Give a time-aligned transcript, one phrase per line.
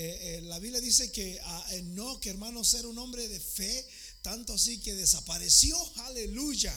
[0.00, 3.86] eh, la Biblia dice que a Enoch, hermanos, era un hombre de fe,
[4.22, 6.72] tanto así que desapareció, aleluya.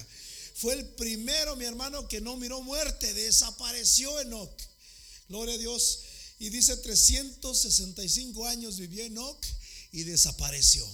[0.55, 4.51] Fue el primero, mi hermano, que no miró muerte, desapareció Enoch.
[5.27, 5.99] Gloria a Dios.
[6.39, 9.45] Y dice 365 años vivió Enoch
[9.91, 10.88] y desapareció.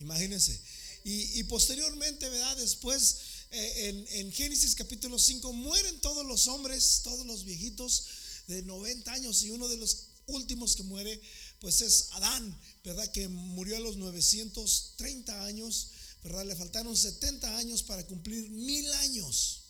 [0.00, 0.60] Imagínense.
[1.06, 2.56] Y, posteriormente, ¿verdad?
[2.56, 3.16] Después,
[3.50, 8.06] eh, en, en, Génesis capítulo 5, mueren todos los hombres, todos los viejitos
[8.46, 9.42] de 90 años.
[9.42, 11.20] Y uno de los últimos que muere,
[11.60, 13.10] pues es Adán, ¿verdad?
[13.12, 15.90] Que murió a los 930 años,
[16.22, 16.44] ¿verdad?
[16.46, 19.60] Le faltaron 70 años para cumplir mil años.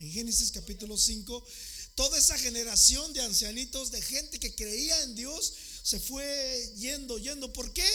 [0.00, 1.44] En Génesis capítulo 5,
[1.94, 7.52] toda esa generación de ancianitos, de gente que creía en Dios, se fue yendo, yendo.
[7.52, 7.88] ¿Por qué?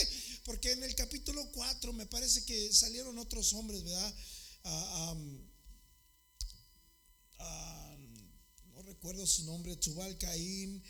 [0.44, 4.14] Porque en el capítulo 4 me parece que salieron otros hombres, ¿verdad?
[8.74, 10.82] no recuerdo su nombre, Tubal Caín,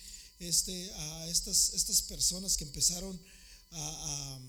[0.45, 3.21] este, a estas, estas personas que empezaron
[3.73, 4.41] a,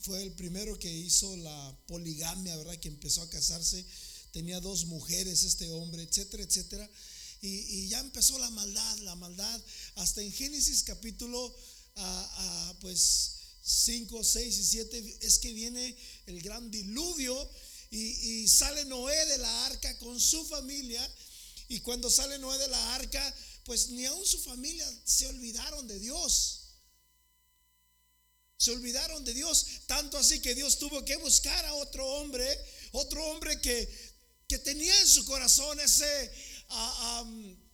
[0.00, 2.78] fue el primero que hizo la poligamia, ¿verdad?
[2.78, 3.84] Que empezó a casarse,
[4.32, 6.90] tenía dos mujeres este hombre, etcétera, etcétera.
[7.42, 9.60] Y, ya empezó la maldad, la maldad,
[9.96, 11.54] hasta en Génesis capítulo,
[11.96, 15.96] a, pues 5, 6 y 7, es que viene
[16.26, 17.50] el gran diluvio
[17.90, 21.06] y, y sale Noé de la arca con su familia.
[21.68, 23.34] Y cuando sale Noé de la arca,
[23.70, 26.72] pues ni aún su familia se olvidaron de Dios.
[28.56, 32.44] Se olvidaron de Dios, tanto así que Dios tuvo que buscar a otro hombre,
[32.90, 33.88] otro hombre que,
[34.48, 36.32] que tenía en su corazón ese
[36.70, 37.24] ah,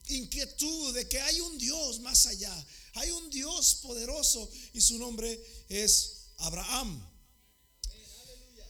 [0.08, 5.42] inquietud de que hay un Dios más allá, hay un Dios poderoso y su nombre
[5.70, 7.10] es Abraham.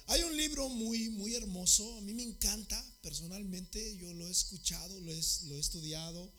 [0.06, 5.00] Hay un libro muy, muy hermoso, a mí me encanta personalmente, yo lo he escuchado,
[5.00, 6.32] lo he, lo he estudiado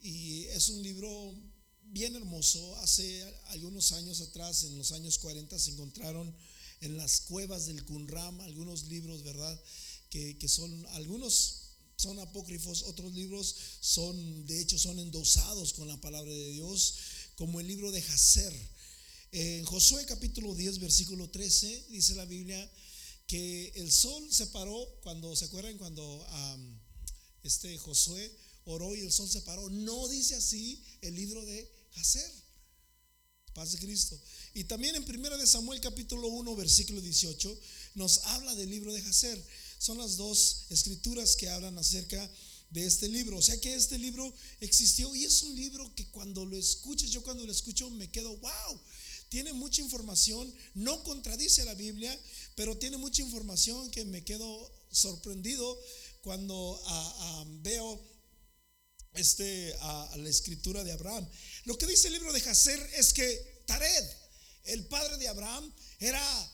[0.00, 1.34] y es un libro
[1.82, 2.76] bien hermoso.
[2.76, 6.34] Hace algunos años atrás, en los años 40, se encontraron
[6.80, 9.62] en las cuevas del Qumran algunos libros, ¿verdad?
[10.10, 11.62] Que, son, algunos
[11.96, 16.94] son apócrifos, otros libros son, de hecho, son endosados con la palabra de Dios,
[17.36, 18.52] como el libro de Jacer.
[19.32, 22.72] En Josué capítulo 10, versículo 13, dice la Biblia
[23.26, 25.76] que el sol se paró cuando, ¿se acuerdan?
[25.76, 26.26] Cuando
[27.42, 28.32] este Josué
[28.66, 29.68] oró y el sol se paró.
[29.70, 32.30] No dice así el libro de Hacer.
[33.54, 34.20] Paz de Cristo.
[34.52, 37.58] Y también en 1 de Samuel capítulo 1 versículo 18
[37.94, 39.42] nos habla del libro de Hacer.
[39.78, 42.30] Son las dos escrituras que hablan acerca
[42.70, 43.38] de este libro.
[43.38, 47.22] O sea que este libro existió y es un libro que cuando lo escuchas, yo
[47.22, 48.80] cuando lo escucho me quedo, wow,
[49.28, 52.18] tiene mucha información, no contradice la Biblia,
[52.54, 55.80] pero tiene mucha información que me quedo sorprendido
[56.22, 56.80] cuando
[57.62, 58.15] veo
[59.16, 61.28] este, a, la escritura de Abraham.
[61.64, 64.04] Lo que dice el libro de Jacer es que Tared,
[64.64, 66.52] el padre de Abraham, era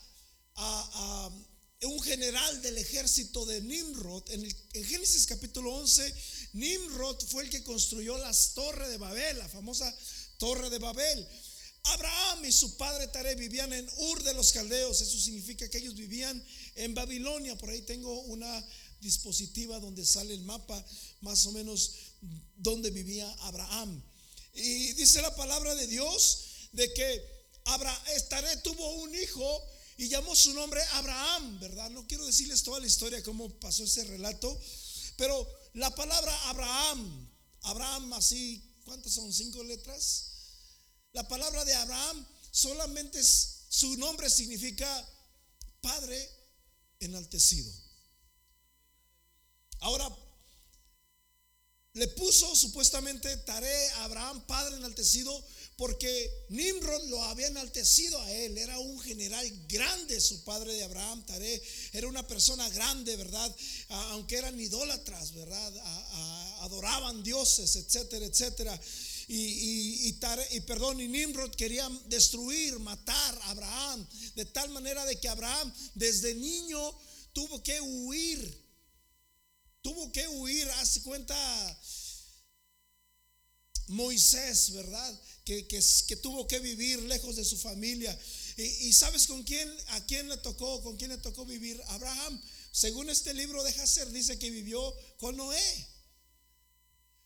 [1.83, 4.31] un general del ejército de Nimrod.
[4.31, 6.15] En, en, Génesis capítulo 11,
[6.55, 9.93] Nimrod fue el que construyó las torres de Babel, la famosa
[10.39, 11.29] torre de Babel.
[11.85, 15.01] Abraham y su padre Tared vivían en Ur de los Caldeos.
[15.01, 16.43] Eso significa que ellos vivían
[16.77, 17.59] en Babilonia.
[17.59, 18.65] Por ahí tengo una
[19.01, 20.85] dispositiva donde sale el mapa
[21.21, 21.95] más o menos
[22.57, 24.03] donde vivía Abraham.
[24.55, 27.33] Y dice la palabra de Dios de que
[27.65, 31.91] Abraham, Estaré tuvo un hijo y llamó su nombre Abraham, ¿verdad?
[31.91, 34.59] No quiero decirles toda la historia, cómo pasó ese relato,
[35.17, 37.31] pero la palabra Abraham,
[37.63, 39.33] Abraham así, ¿cuántas son?
[39.33, 40.33] ¿Cinco letras?
[41.13, 45.09] La palabra de Abraham solamente es, su nombre significa
[45.81, 46.31] Padre
[47.01, 47.73] enaltecido.
[49.81, 50.09] Ahora,
[51.95, 55.33] le puso supuestamente Tare a Abraham, padre enaltecido,
[55.77, 58.57] porque Nimrod lo había enaltecido a él.
[58.57, 61.63] Era un general grande, su padre de Abraham, Tare.
[61.93, 63.55] Era una persona grande, ¿verdad?
[64.13, 65.73] aunque eran idólatras, ¿verdad?
[66.61, 68.81] adoraban dioses, etcétera, etcétera.
[69.29, 70.19] Y, y,
[70.51, 75.73] y, perdón, y Nimrod quería destruir, matar a Abraham, de tal manera de que Abraham
[75.95, 76.95] desde niño
[77.33, 78.62] tuvo que huir
[79.83, 81.37] Tuvo que huir, hace cuenta
[83.89, 85.21] Moisés, ¿verdad?
[85.45, 88.17] Que, que, tuvo que vivir lejos de su familia.
[88.57, 91.81] Y, sabes con quién, a quién le tocó, con quién le tocó vivir?
[91.89, 92.41] Abraham.
[92.71, 94.81] Según este libro de Hacer, dice que vivió
[95.19, 95.87] con Noé.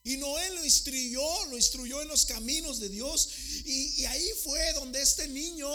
[0.03, 3.29] Y Noé lo instruyó, lo instruyó en los caminos de Dios.
[3.65, 5.69] Y, y ahí fue donde este niño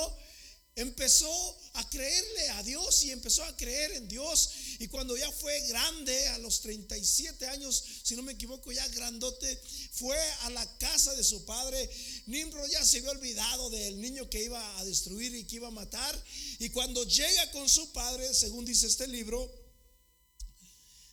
[0.75, 4.49] empezó a creerle a Dios y empezó a creer en Dios.
[4.81, 9.61] Y cuando ya fue grande, a los 37 años, si no me equivoco, ya grandote,
[9.91, 11.87] fue a la casa de su padre.
[12.25, 15.71] Nimrod ya se había olvidado del niño que iba a destruir y que iba a
[15.71, 16.25] matar.
[16.57, 19.53] Y cuando llega con su padre, según dice este libro,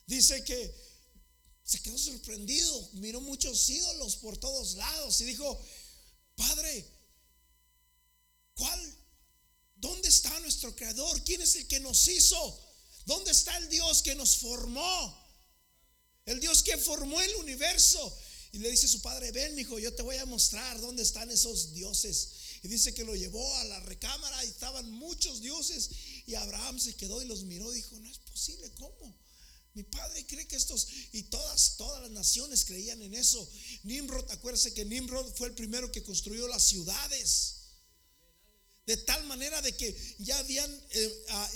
[0.07, 0.73] dice que
[1.63, 5.61] se quedó sorprendido, miró muchos ídolos por todos lados y dijo,
[6.35, 6.87] Padre,
[8.55, 8.97] ¿cuál?
[9.75, 11.23] ¿Dónde está nuestro creador?
[11.23, 12.68] ¿Quién es el que nos hizo?
[13.05, 15.29] ¿Dónde está el Dios que nos formó?
[16.25, 18.17] El Dios que formó el universo.
[18.51, 21.73] Y le dice su padre, ven, hijo, yo te voy a mostrar dónde están esos
[21.73, 22.29] dioses.
[22.63, 25.89] Y dice que lo llevó a la recámara y estaban muchos dioses.
[26.25, 29.17] Y Abraham se quedó y los miró y dijo, no es posible, ¿cómo?
[29.75, 33.47] Mi padre cree que estos, y todas, todas las naciones creían en eso.
[33.83, 37.55] Nimrod, acuérdese que Nimrod fue el primero que construyó las ciudades.
[38.87, 41.51] De tal manera de que ya habían eh, ah,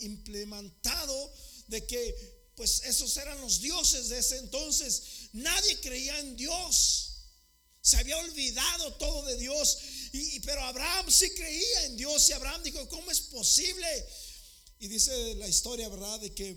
[0.00, 1.32] implementado
[1.68, 5.02] de que pues esos eran los dioses de ese entonces.
[5.34, 7.02] Nadie creía en Dios.
[7.82, 9.78] Se había olvidado todo de Dios.
[10.12, 12.28] Y, pero Abraham sí creía en Dios.
[12.28, 13.86] Y Abraham dijo, ¿cómo es posible?
[14.80, 16.18] Y dice la historia, ¿verdad?
[16.20, 16.56] De que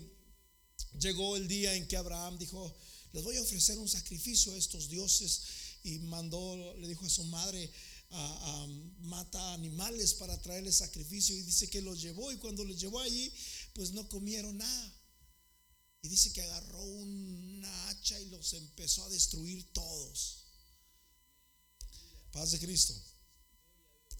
[0.98, 2.74] llegó el día en que Abraham dijo,
[3.12, 5.42] les voy a ofrecer un sacrificio a estos dioses.
[5.84, 7.70] Y mandó, le dijo a su madre,
[8.10, 8.66] a,
[9.00, 11.36] mata animales para traerle sacrificio.
[11.36, 12.32] Y dice que los llevó.
[12.32, 13.32] Y cuando los llevó allí,
[13.74, 14.94] pues no comieron nada.
[16.02, 20.44] Y dice que agarró una hacha y los empezó a destruir todos.
[22.32, 22.94] Paz de Cristo.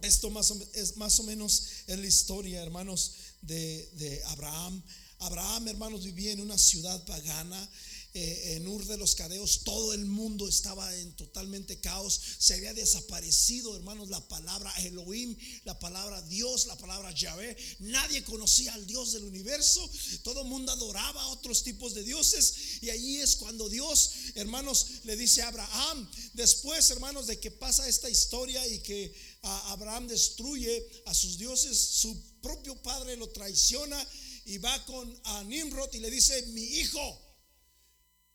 [0.00, 4.82] Esto más o, es más o menos es la historia, hermanos, de, de Abraham.
[5.18, 7.70] Abraham, hermanos, vivía en una ciudad pagana
[8.12, 12.20] eh, en Ur de los Cadeos, todo el mundo estaba en totalmente caos.
[12.38, 17.56] Se había desaparecido, hermanos, la palabra Elohim, la palabra Dios, la palabra Yahvé.
[17.80, 19.88] Nadie conocía al Dios del universo.
[20.24, 22.82] Todo el mundo adoraba a otros tipos de dioses.
[22.82, 27.88] Y allí es cuando Dios, hermanos, le dice a Abraham, después, hermanos, de que pasa
[27.88, 34.04] esta historia y que Abraham destruye a sus dioses, su propio padre lo traiciona
[34.46, 37.29] y va con a Nimrod y le dice, mi hijo,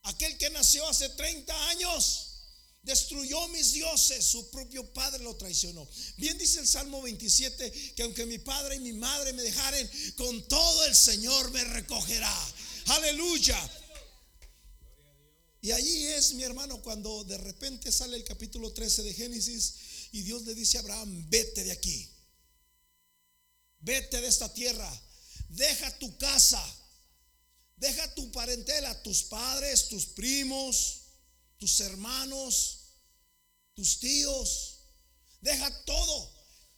[0.06, 2.26] Aquel que nació hace 30 años
[2.84, 5.88] destruyó mis dioses, su propio padre lo traicionó.
[6.18, 10.48] Bien dice el Salmo 27 que aunque mi padre y mi madre me dejaren, con
[10.48, 12.54] todo el Señor me recogerá.
[12.86, 13.60] Aleluya.
[15.62, 19.74] Y allí es, mi hermano, cuando de repente sale el capítulo 13 de Génesis
[20.12, 22.08] y Dios le dice a Abraham, vete de aquí,
[23.80, 25.02] vete de esta tierra,
[25.50, 26.64] deja tu casa
[27.78, 31.02] Deja tu parentela, tus padres, tus primos,
[31.58, 32.80] tus hermanos,
[33.74, 34.80] tus tíos.
[35.42, 36.32] Deja todo.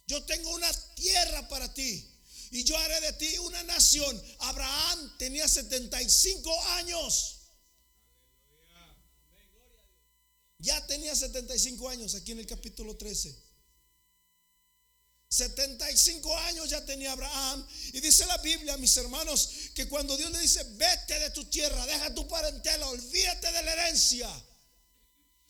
[0.07, 2.13] Yo tengo una tierra para ti.
[2.51, 4.21] Y yo haré de ti una nación.
[4.39, 7.33] Abraham tenía 75 años.
[10.59, 13.46] Ya tenía 75 años aquí en el capítulo 13.
[15.29, 17.65] 75 años ya tenía Abraham.
[17.93, 21.85] Y dice la Biblia, mis hermanos, que cuando Dios le dice, vete de tu tierra,
[21.85, 24.29] deja tu parentela, olvídate de la herencia,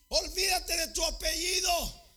[0.09, 2.07] olvídate de tu apellido.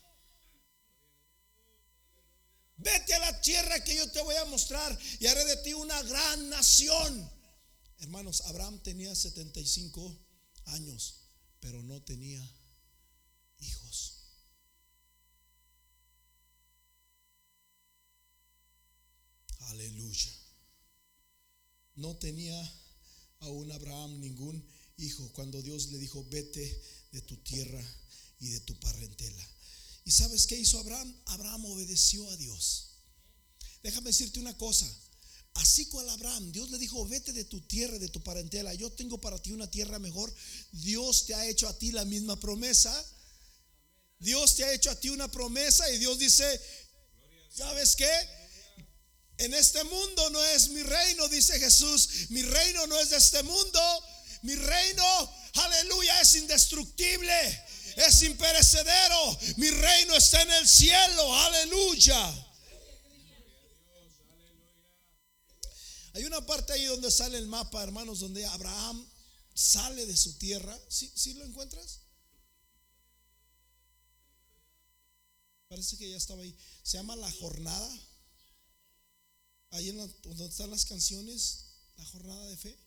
[2.82, 6.02] Vete a la tierra que yo te voy a mostrar y haré de ti una
[6.04, 7.30] gran nación.
[7.98, 10.18] Hermanos, Abraham tenía 75
[10.64, 11.16] años,
[11.60, 12.42] pero no tenía
[13.58, 14.20] hijos.
[19.70, 20.30] Aleluya.
[21.96, 22.74] No tenía
[23.40, 24.64] aún Abraham ningún
[24.96, 27.82] hijo cuando Dios le dijo, vete de tu tierra
[28.40, 29.48] y de tu parentela.
[30.04, 31.14] ¿Y sabes qué hizo Abraham?
[31.26, 32.90] Abraham obedeció a Dios.
[33.82, 34.86] Déjame decirte una cosa.
[35.54, 38.72] Así cual Abraham, Dios le dijo, vete de tu tierra, de tu parentela.
[38.74, 40.32] Yo tengo para ti una tierra mejor.
[40.72, 42.92] Dios te ha hecho a ti la misma promesa.
[44.18, 46.60] Dios te ha hecho a ti una promesa y Dios dice,
[47.50, 48.39] ¿sabes qué?
[49.40, 52.28] En este mundo no es mi reino, dice Jesús.
[52.28, 53.80] Mi reino no es de este mundo.
[54.42, 57.64] Mi reino, aleluya, es indestructible.
[57.96, 59.38] Es imperecedero.
[59.56, 61.34] Mi reino está en el cielo.
[61.34, 62.46] Aleluya.
[66.12, 69.08] Hay una parte ahí donde sale el mapa, hermanos, donde Abraham
[69.54, 70.78] sale de su tierra.
[70.88, 72.00] ¿Sí, ¿Sí, lo encuentras?
[75.68, 76.54] Parece que ya estaba ahí.
[76.82, 78.09] Se llama la jornada
[79.70, 81.64] ahí en donde están las canciones,
[81.96, 82.78] la jornada de fe.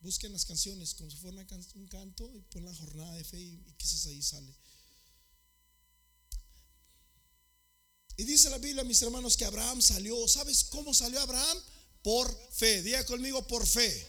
[0.00, 3.56] Busquen las canciones como si fuera un canto y pon la jornada de fe y,
[3.78, 4.54] quizás ahí sale.
[8.16, 10.28] Y dice la Biblia, mis hermanos, que Abraham salió.
[10.28, 11.58] ¿Sabes cómo salió Abraham?
[12.04, 12.82] por fe.
[12.82, 14.06] Diga conmigo por fe.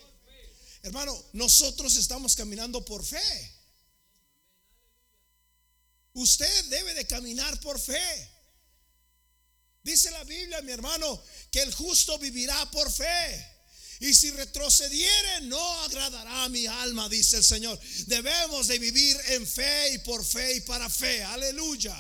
[0.84, 3.54] Hermano, nosotros estamos caminando por fe.
[6.14, 8.30] Usted debe de caminar por fe.
[9.86, 13.56] Dice la Biblia, mi hermano, que el justo vivirá por fe.
[14.00, 17.80] Y si retrocediere, no agradará a mi alma, dice el Señor.
[18.08, 21.24] Debemos de vivir en fe y por fe y para fe.
[21.24, 21.96] Aleluya.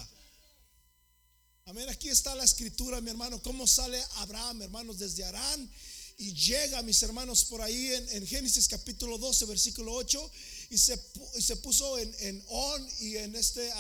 [1.65, 1.88] Amén.
[1.89, 3.39] Aquí está la escritura, mi hermano.
[3.44, 5.72] ¿Cómo sale Abraham, hermanos, desde Arán?
[6.18, 10.32] Y llega, mis hermanos, por ahí en, Génesis capítulo 12, versículo 8.
[10.72, 11.00] Y se,
[11.39, 13.72] se puso en, On y en este,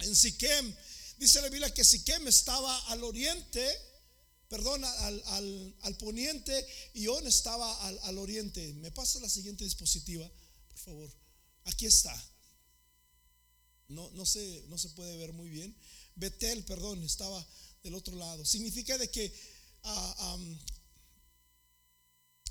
[0.00, 0.76] en Siquem.
[1.18, 3.88] Dice la Biblia que Siquem estaba al oriente
[4.48, 8.72] perdón, al, poniente y On estaba al, oriente.
[8.74, 10.30] Me pasa la siguiente dispositiva,
[10.68, 11.12] por favor.
[11.64, 12.14] Aquí está.
[13.88, 15.76] No, no, se, no se puede ver muy bien.
[16.16, 17.46] Betel, perdón, estaba
[17.82, 18.44] del otro lado.
[18.44, 19.32] Significa de que
[19.84, 20.38] ah,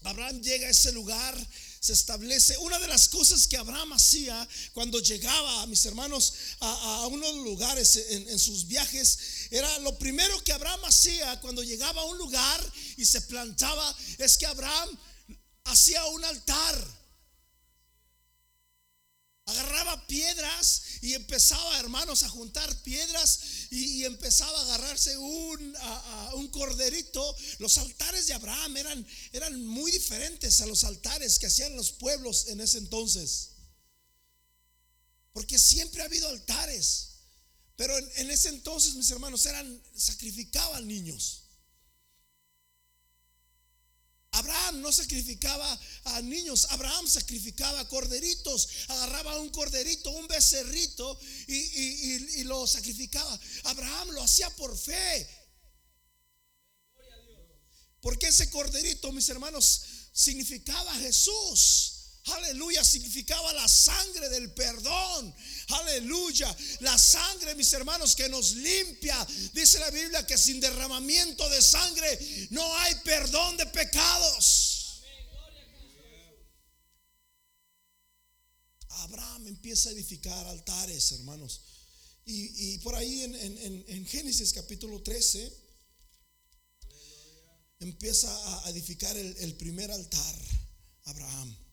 [0.08, 1.36] Abraham llega a ese lugar,
[1.80, 2.58] se establece.
[2.60, 7.96] Una de las cosas que Abraham hacía cuando llegaba, a mis hermanos, a, unos lugares
[8.10, 13.06] en, sus viajes, era lo primero que Abraham hacía cuando llegaba a un lugar y
[13.06, 14.90] se plantaba, es que Abraham
[15.66, 16.97] hacía un altar
[19.48, 23.40] agarraba piedras y empezaba, hermanos, a juntar piedras
[23.72, 25.76] y, empezaba a agarrarse un,
[26.34, 27.36] un, corderito.
[27.60, 32.48] Los altares de Abraham eran, eran muy diferentes a los altares que hacían los pueblos
[32.48, 33.52] en ese entonces.
[35.32, 37.14] Porque siempre ha habido altares.
[37.78, 41.47] Pero en, en ese entonces, mis hermanos, eran, sacrificaban niños.
[44.48, 52.66] Abraham no sacrificaba a niños, Abraham sacrificaba corderitos, agarraba un corderito, un becerrito y, lo
[52.66, 53.40] sacrificaba.
[53.66, 55.28] Abraham lo hacía por fe.
[58.00, 59.82] Porque ese corderito, mis hermanos,
[60.14, 61.97] significaba Jesús.
[62.28, 65.34] Aleluya, significaba la sangre del perdón.
[65.70, 69.26] Aleluya, la sangre, mis hermanos, que nos limpia.
[69.54, 75.04] Dice la Biblia que sin derramamiento de sangre no hay perdón de pecados.
[78.90, 81.62] Abraham empieza a edificar altares, hermanos.
[82.26, 85.66] Y, por ahí en, Génesis capítulo 13
[87.80, 90.36] empieza a edificar el primer altar,
[91.06, 91.67] Abraham.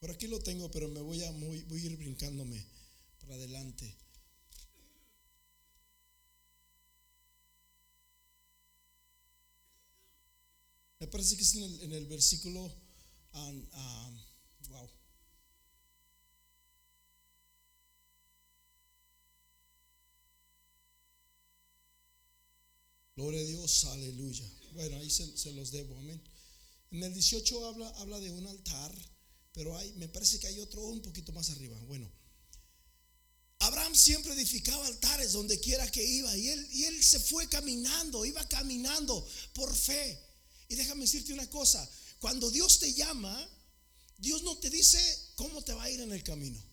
[0.00, 2.64] Por aquí lo tengo, pero me voy a, muy, voy a ir brincándome
[3.20, 3.96] para adelante.
[11.00, 12.72] Me parece que es en el, versículo,
[14.68, 14.90] wow.
[23.16, 24.48] Gloria a Dios, aleluya.
[24.74, 26.22] Bueno, ahí se, se los debo, amén.
[26.92, 29.17] En el 18 habla, habla de un altar
[29.58, 31.76] pero hay, me parece que hay otro un poquito más arriba.
[31.88, 32.08] Bueno,
[33.58, 38.24] Abraham siempre edificaba altares donde quiera que iba y él, y él se fue caminando,
[38.24, 40.16] iba caminando por fe.
[40.68, 43.50] Y déjame decirte una cosa, cuando Dios te llama,
[44.18, 46.64] Dios no te dice cómo te va a ir en el camino.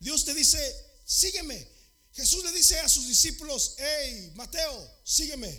[0.00, 0.58] Dios te dice,
[1.04, 1.68] sígueme.
[2.14, 5.56] Jesús le dice a sus discípulos, hey, Mateo, sígueme.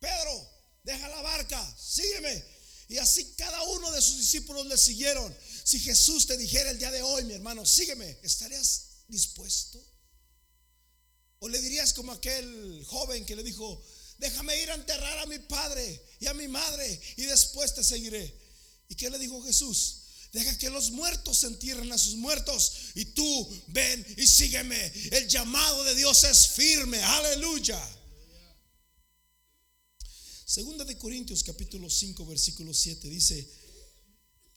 [0.00, 0.50] Pedro,
[0.82, 2.55] deja la barca, sígueme.
[2.88, 5.34] Y así cada uno de sus discípulos le siguieron.
[5.64, 9.84] Si Jesús te dijera el día de hoy, mi hermano, sígueme, ¿estarías dispuesto?
[11.40, 13.82] ¿O le dirías como aquel joven que le dijo,
[14.18, 18.32] déjame ir a enterrar a mi padre y a mi madre y después te seguiré?
[18.88, 20.02] ¿Y qué le dijo Jesús?
[20.32, 24.92] Deja que los muertos se entierren a sus muertos y tú ven y sígueme.
[25.10, 27.02] El llamado de Dios es firme.
[27.02, 27.80] Aleluya.
[30.46, 33.50] Segunda de Corintios capítulo 5 versículo 7 dice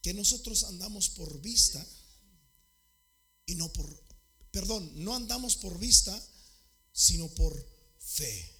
[0.03, 1.83] que nosotros andamos por vista
[3.47, 3.89] y no por,
[4.51, 6.13] perdón, no andamos por vista,
[6.93, 7.67] sino por
[7.97, 8.55] fe.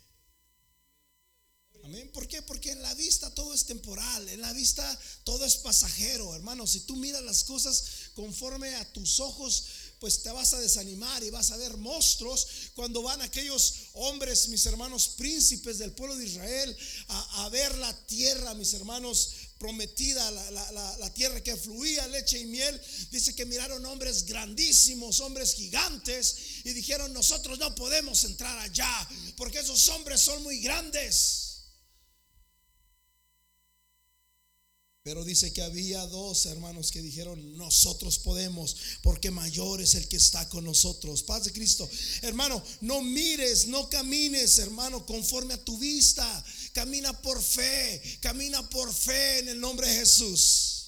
[1.84, 2.10] Amén.
[2.12, 2.42] ¿Por qué?
[2.42, 6.66] Porque en la vista todo es temporal, en la vista todo es pasajero, hermano.
[6.66, 9.66] Si tú miras las cosas conforme a tus ojos,
[10.00, 14.65] pues te vas a desanimar y vas a ver monstruos cuando van aquellos hombres, mis
[14.65, 16.77] hermanos príncipes del pueblo de Israel,
[17.08, 22.79] a, ver la tierra, mis hermanos prometida, la, tierra que fluía leche y miel.
[23.12, 29.60] Dice que miraron hombres grandísimos, hombres gigantes, y dijeron, nosotros no podemos entrar allá, porque
[29.60, 31.49] esos hombres son muy grandes.
[35.10, 40.18] Pero dice que había dos hermanos que dijeron, nosotros podemos, porque mayor es el que
[40.18, 41.24] está con nosotros.
[41.24, 41.89] Paz de Cristo.
[42.22, 46.46] Hermano, no mires, no camines, hermano, conforme a tu vista.
[46.74, 50.79] Camina por fe, camina por fe en el nombre de Jesús.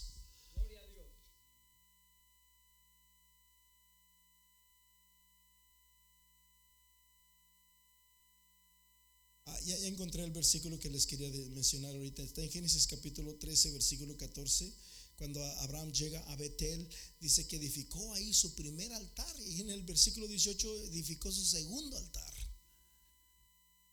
[9.66, 12.24] Ya, encontré el versículo que les quería mencionar ahorita.
[12.24, 14.74] Está en Génesis capítulo 13, versículo 14.
[15.18, 16.88] Cuando Abraham llega a Betel,
[17.20, 19.36] dice que edificó ahí su primer altar.
[19.48, 22.34] Y en el versículo 18 edificó su segundo altar.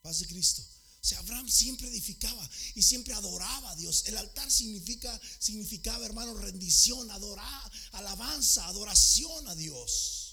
[0.03, 0.63] Paz de Cristo.
[1.01, 4.05] O sea, Abraham siempre edificaba y siempre adoraba a Dios.
[4.07, 10.28] El altar significa, significaba, hermano, rendición, adorar, alabanza, adoración a Dios.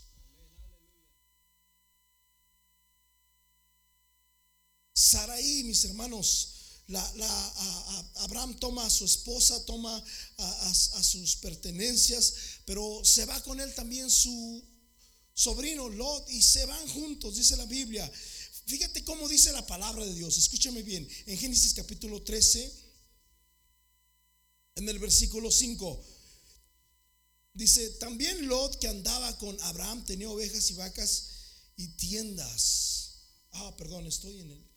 [4.96, 6.54] Saraí, mis hermanos,
[8.16, 10.02] Abraham toma a su esposa, toma
[10.38, 12.34] a, sus pertenencias,
[12.66, 14.64] pero se va con él también su
[15.34, 18.10] sobrino Lot y se van juntos, dice la Biblia.
[18.68, 22.72] Fíjate cómo dice la palabra de Dios, escúchame bien, en Génesis capítulo 13,
[24.76, 26.06] en el versículo 5.
[27.54, 31.28] Dice, también Lot que andaba con Abraham tenía ovejas y vacas
[31.76, 33.16] y tiendas.
[33.52, 34.75] Ah, perdón, estoy en el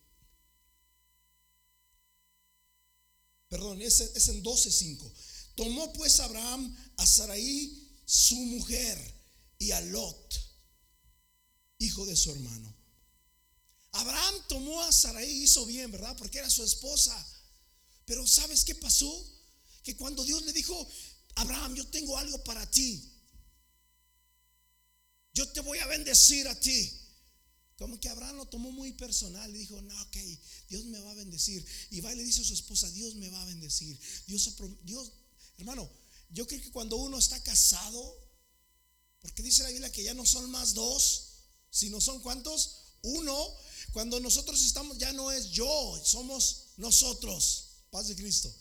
[3.49, 5.11] Perdón, es, es en 12.5.
[5.55, 9.19] Tomó pues Abraham a Sarai, su mujer,
[9.59, 10.41] y a Lot,
[11.79, 12.75] hijo de su hermano.
[13.93, 16.17] Abraham tomó a Sarai, hizo bien, ¿verdad?
[16.17, 17.27] Porque era su esposa.
[18.05, 19.11] Pero ¿sabes qué pasó?
[19.83, 20.89] Que cuando Dios le dijo,
[21.37, 23.13] Abraham, yo tengo algo para ti.
[25.35, 26.93] Yo te voy a bendecir a ti.
[27.79, 30.17] Como que Abraham lo tomó muy personal y dijo, no, ok,
[30.69, 31.65] Dios me va a bendecir.
[31.91, 33.97] Y va y le dice a su esposa, Dios me va a bendecir.
[34.27, 34.51] Dios,
[34.83, 35.13] Dios,
[35.59, 35.89] hermano,
[36.31, 38.29] yo creo que cuando uno está casado,
[39.21, 41.29] porque dice la Biblia que ya no son más dos,
[41.71, 43.55] sino son cuántos, uno,
[43.93, 47.67] cuando nosotros estamos, ya no es yo, somos nosotros.
[47.91, 48.53] Paz de Cristo.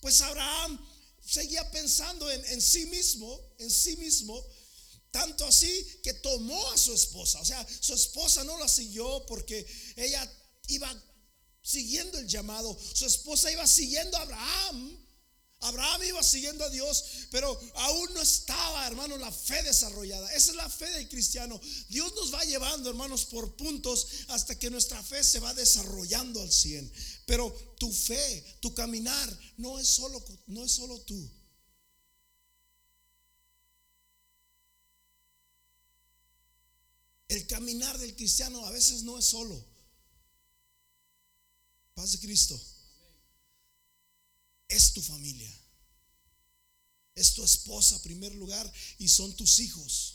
[0.00, 0.78] Pues Abraham
[1.20, 4.40] seguía pensando en, en sí mismo, en sí mismo,
[5.18, 7.40] tanto así que tomó a su esposa.
[7.40, 10.22] O sea, su esposa no la siguió porque ella
[10.68, 10.88] iba
[11.60, 12.78] siguiendo el llamado.
[12.94, 15.04] Su esposa iba siguiendo a Abraham.
[15.60, 20.32] Abraham iba siguiendo a Dios, pero aún no estaba, hermano, la fe desarrollada.
[20.32, 21.60] Esa es la fe del cristiano.
[21.88, 26.52] Dios nos va llevando, hermanos, por puntos hasta que nuestra fe se va desarrollando al
[26.52, 26.92] 100.
[27.26, 31.28] Pero tu fe, tu caminar, no es solo, no es solo tú.
[37.28, 39.62] El caminar del cristiano a veces no es solo.
[41.94, 42.58] Paz de Cristo.
[44.66, 45.50] Es tu familia.
[47.14, 50.14] Es tu esposa, en primer lugar, y son tus hijos.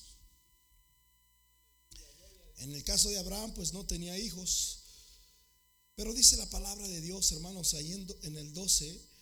[2.58, 4.80] En el caso de Abraham, pues no tenía hijos.
[5.96, 9.13] Pero dice la palabra de Dios, hermanos, ahí en el 12,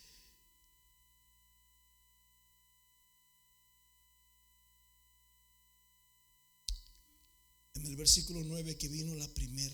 [7.82, 9.72] en el versículo 9 que vino la primer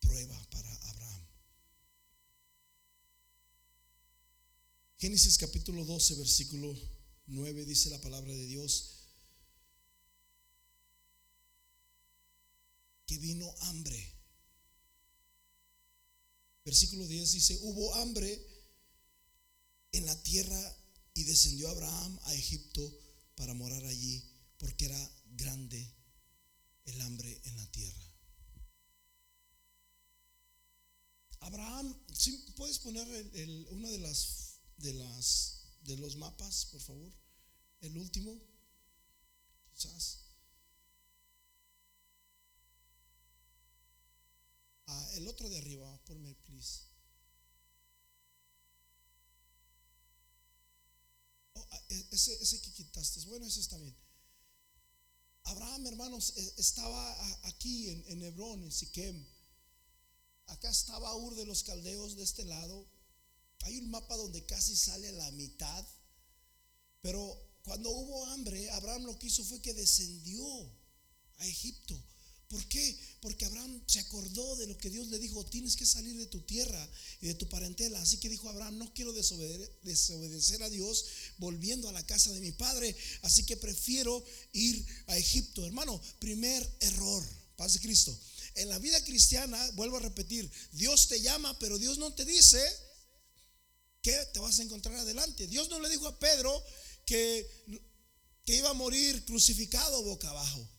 [0.00, 1.26] prueba para Abraham.
[4.98, 6.74] Génesis capítulo 12, versículo
[7.26, 9.02] 9 dice la palabra de Dios
[13.04, 14.14] que vino hambre.
[16.64, 18.44] Versículo 10 dice, hubo hambre
[19.92, 20.76] en la tierra
[21.12, 22.98] y descendió Abraham a Egipto
[23.34, 24.24] para morar allí
[24.56, 25.95] porque era grande
[26.86, 28.06] el hambre en la tierra.
[31.40, 31.94] Abraham,
[32.56, 37.12] ¿puedes poner el, uno de las de las de los mapas, por favor?
[37.80, 38.36] El último,
[39.72, 40.22] quizás.
[44.86, 46.80] Ah, el otro de arriba, ponme, please.
[51.54, 53.96] Oh, ah, e, ese, ese que quitaste, bueno, ese está bien.
[55.46, 57.00] Abraham, hermanos, e, estaba
[57.44, 59.26] aquí en, Hebrón, en Siquem.
[60.46, 62.86] Acá estaba Ur de los Caldeos de este lado.
[63.62, 65.86] Hay un mapa donde casi sale la mitad.
[67.00, 67.20] Pero
[67.62, 70.44] cuando hubo hambre, Abraham lo que hizo fue que descendió
[71.38, 71.96] a Egipto
[72.48, 72.96] ¿Por qué?
[73.20, 76.40] Porque Abraham se acordó de lo que Dios le dijo, tienes que salir de tu
[76.42, 76.88] tierra
[77.20, 78.00] y de tu parentela.
[78.00, 81.06] Así que dijo Abraham, no quiero desobedecer, a Dios
[81.38, 85.66] volviendo a la casa de mi padre, así que prefiero ir a Egipto.
[85.66, 87.24] Hermano, primer error,
[87.56, 88.16] paz de Cristo.
[88.54, 92.58] En la vida cristiana, vuelvo a repetir, Dios te llama, pero Dios no te dice
[94.06, 95.48] ¿qué te vas a encontrar adelante?
[95.48, 96.64] Dios no le dijo a Pedro
[97.04, 97.44] que,
[98.44, 100.75] que iba a morir crucificado boca abajo.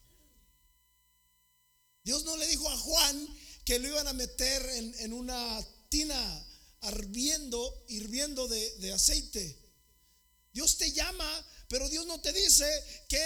[2.08, 3.28] Dios no le dijo a Juan
[3.66, 4.66] que lo iban a meter
[5.00, 6.48] en, una tina
[6.84, 9.60] hirviendo, hirviendo de, de aceite.
[10.54, 12.66] Dios te llama, pero Dios no te dice
[13.10, 13.22] que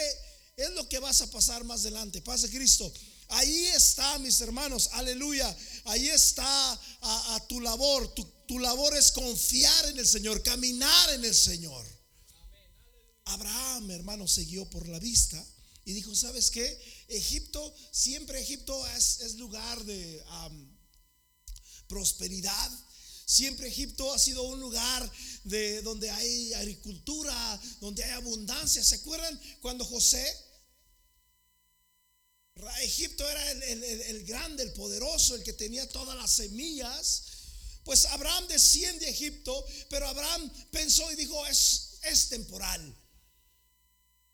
[0.57, 2.23] es lo que vas a pasar más adelante.
[2.23, 2.91] Paz de Cristo.
[3.27, 5.55] Ahí está, mis hermanos, aleluya.
[5.83, 8.15] Ahí está a, tu labor.
[8.15, 11.85] Tu, tu labor es confiar en el Señor, caminar en el Señor.
[13.25, 15.45] Abraham, hermano, siguió por la vista
[15.85, 16.79] y dijo, ¿sabes qué?
[17.11, 20.23] Egipto, siempre Egipto es, lugar de
[21.87, 22.71] prosperidad.
[23.25, 25.11] Siempre Egipto ha sido un lugar
[25.45, 28.83] de donde hay agricultura, donde hay abundancia.
[28.83, 30.25] ¿Se acuerdan cuando José
[32.81, 37.23] Egipto era el, grande, el poderoso, el que tenía todas las semillas.
[37.83, 42.95] Pues Abraham desciende a Egipto, pero Abraham pensó y dijo, es, es temporal.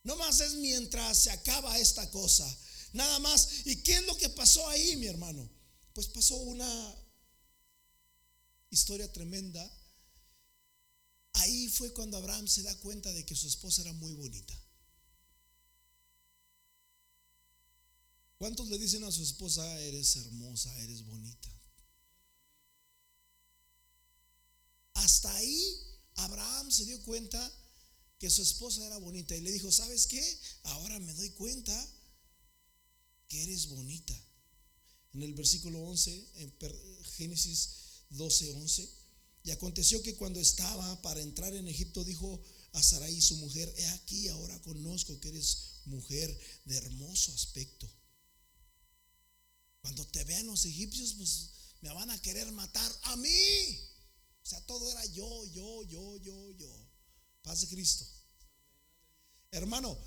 [0.04, 2.46] No más es mientras se acaba esta cosa.
[2.94, 3.66] Nada más.
[3.66, 5.50] ¿Y qué es lo que pasó ahí, mi hermano?
[5.94, 6.96] Pues pasó una
[8.70, 9.72] historia tremenda.
[11.34, 14.54] Ahí fue cuando Abraham se da cuenta de que su esposa era muy bonita.
[18.38, 21.50] ¿Cuántos le dicen a su esposa, eres hermosa, eres bonita?
[24.94, 27.52] Hasta ahí Abraham se dio cuenta
[28.20, 30.40] que su esposa era bonita y le dijo, ¿sabes qué?
[30.64, 31.88] Ahora me doy cuenta
[33.28, 34.14] que eres bonita.
[35.14, 36.54] En el versículo 11, en
[37.18, 37.70] Génesis
[38.10, 38.90] 12, 11,
[39.44, 42.42] y aconteció que cuando estaba para entrar en Egipto, dijo
[42.74, 47.90] a Sarai su mujer, he aquí, ahora conozco que eres mujer de hermoso aspecto.
[49.82, 51.50] Cuando te vean los egipcios, pues
[51.82, 53.80] me van a querer matar a mí.
[54.44, 56.90] O sea, todo era yo, yo, yo, yo, yo.
[57.42, 58.06] Paz de Cristo.
[59.52, 59.98] Hermano,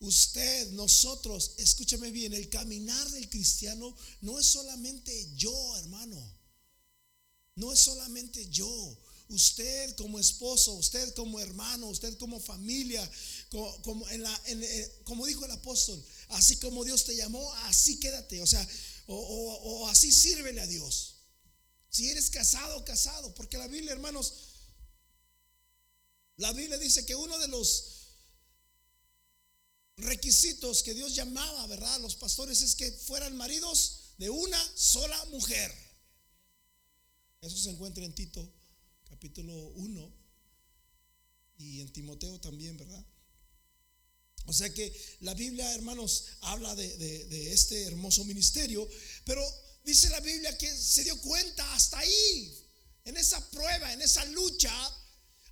[0.00, 6.36] usted, nosotros, escúcheme bien, el caminar del cristiano no es solamente yo, hermano.
[7.56, 8.98] No es solamente yo.
[9.28, 13.10] Usted como esposo, usted como hermano, usted como familia,
[13.50, 18.40] como, eh, como dijo el apóstol, así como Dios te llamó, así quédate.
[18.40, 18.66] O sea,
[19.08, 21.14] o, así sírvele a Dios.
[21.90, 24.34] Si eres casado, casado, porque la Biblia, hermanos,
[26.36, 27.95] la Biblia dice que uno de los
[29.96, 31.94] requisitos que Dios llamaba, ¿verdad?
[31.94, 35.72] A los pastores es que fueran maridos de una sola mujer.
[37.40, 38.52] Eso se encuentra en Tito,
[39.08, 40.12] capítulo 1,
[41.58, 43.04] y en Timoteo también, ¿verdad?
[44.46, 48.88] O sea que la Biblia, hermanos, habla de, este hermoso ministerio,
[49.24, 49.42] pero
[49.84, 52.66] dice la Biblia que se dio cuenta hasta ahí,
[53.04, 54.72] en esa prueba, en esa lucha.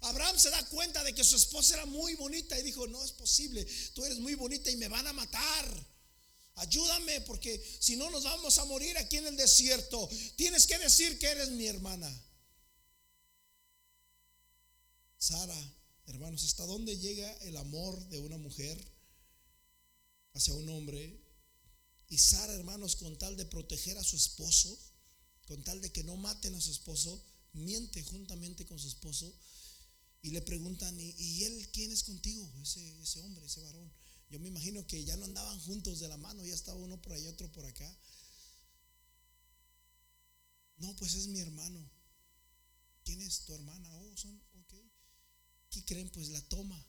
[0.04, 3.12] Abraham se da cuenta de que su esposa era muy bonita y dijo, no es
[3.12, 5.94] posible, tú eres muy bonita y me van a matar.
[6.56, 10.08] Ayúdame porque si no nos vamos a morir aquí en el desierto.
[10.36, 12.08] Tienes que decir que eres mi hermana.
[15.18, 15.74] Sara
[16.06, 18.78] Hermanos, ¿hasta dónde llega el amor de una mujer
[20.34, 21.18] hacia un hombre?
[22.10, 24.78] Y Sara, hermanos, con tal de proteger a su esposo,
[25.46, 29.32] con tal de que no maten a su esposo, miente juntamente con su esposo
[30.24, 32.50] y le preguntan, ¿y, él quién es contigo?
[32.62, 33.92] Ese, ese hombre, ese varón.
[34.30, 37.12] Yo me imagino que ya no andaban juntos de la mano, ya estaba uno por
[37.12, 37.98] ahí, otro por acá.
[40.78, 41.90] No, pues es mi hermano.
[43.04, 43.86] ¿Quién es tu hermana?
[43.98, 44.42] Oh, son,
[45.68, 46.08] ¿Qué creen?
[46.08, 46.82] Pues la toma.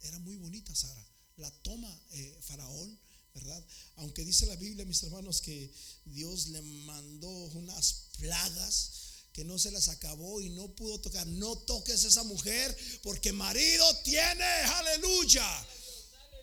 [0.00, 1.06] Era muy bonita Sara.
[1.36, 2.98] La toma eh, Faraón,
[3.34, 3.66] ¿verdad?
[3.96, 5.74] Aunque dice la Biblia, mis hermanos, que
[6.06, 11.26] Dios le mandó unas plagas que no se las acabó y no pudo tocar.
[11.26, 15.66] No toques a esa mujer porque marido tiene, aleluya.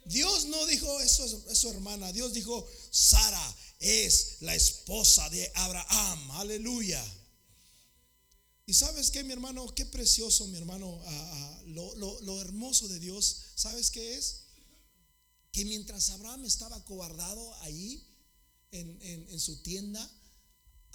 [0.05, 2.11] Dios no dijo eso es su hermana.
[2.11, 7.03] Dios dijo, Sara es la esposa de Abraham, aleluya.
[8.65, 11.01] Y sabes que mi hermano, qué precioso, mi hermano,
[11.65, 14.41] lo, hermoso de Dios, ¿sabes qué es?
[15.51, 18.05] Que mientras Abraham estaba cobardado ahí,
[18.71, 20.07] en, su tienda,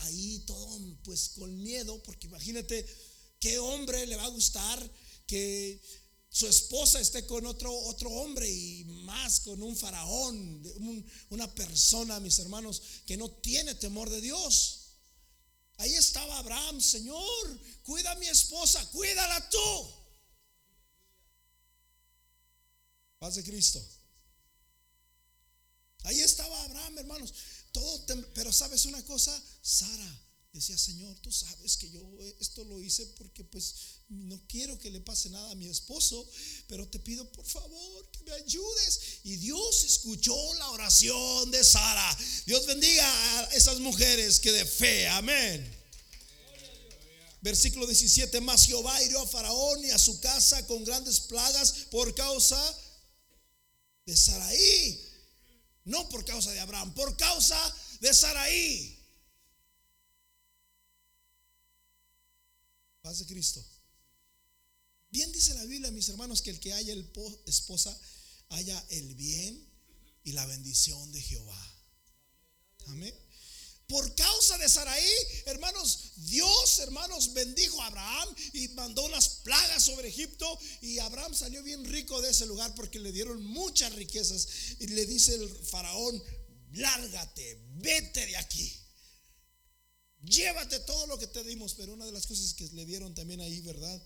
[0.04, 2.86] ahí todo pues con miedo, porque imagínate
[3.40, 4.90] qué hombre le va a gustar
[5.26, 5.80] que
[6.28, 10.62] su esposa esté con otro, otro hombre y más con un faraón,
[11.30, 14.80] una persona, mis hermanos, que no tiene temor de Dios.
[15.76, 19.94] Ahí estaba Abraham, Señor, cuida a mi esposa, cuídala tú.
[23.18, 23.80] Paz de Cristo.
[26.02, 27.32] Ahí estaba Abraham, hermanos.
[27.74, 32.00] Todo, pero sabes una cosa, Sara Decía, Señor, tú sabes que yo
[32.38, 33.74] esto lo hice porque pues
[34.08, 36.30] no quiero que le pase nada a mi esposo,
[36.68, 39.00] pero te pido por favor que me ayudes.
[39.24, 42.18] Y Dios escuchó la oración de Sara.
[42.46, 45.76] Dios bendiga a esas mujeres que de fe, amén.
[47.40, 52.14] Versículo 17, más Jehová hirió a Faraón y a su casa con grandes plagas por
[52.14, 52.78] causa
[54.06, 55.13] de Saraí.
[55.84, 57.58] No por causa de Abraham, por causa
[58.00, 58.98] de Saraí.
[63.02, 63.64] Paz de Cristo.
[65.10, 67.10] Bien dice la Biblia, mis hermanos, que el que haya el
[67.46, 67.96] esposa
[68.48, 69.64] haya el bien
[70.24, 71.74] y la bendición de Jehová.
[72.86, 73.14] Amén.
[73.88, 75.12] Por causa de Saraí,
[75.46, 80.58] hermanos, Dios, hermanos, bendijo a Abraham y mandó unas plagas sobre Egipto.
[80.80, 84.48] Y Abraham salió bien rico de ese lugar porque le dieron muchas riquezas.
[84.80, 86.22] Y le dice el faraón,
[86.72, 88.84] lárgate, vete de aquí
[90.26, 91.74] llévate todo lo que te dimos.
[91.74, 94.02] Pero una de las cosas que le dieron también ahí, ¿verdad?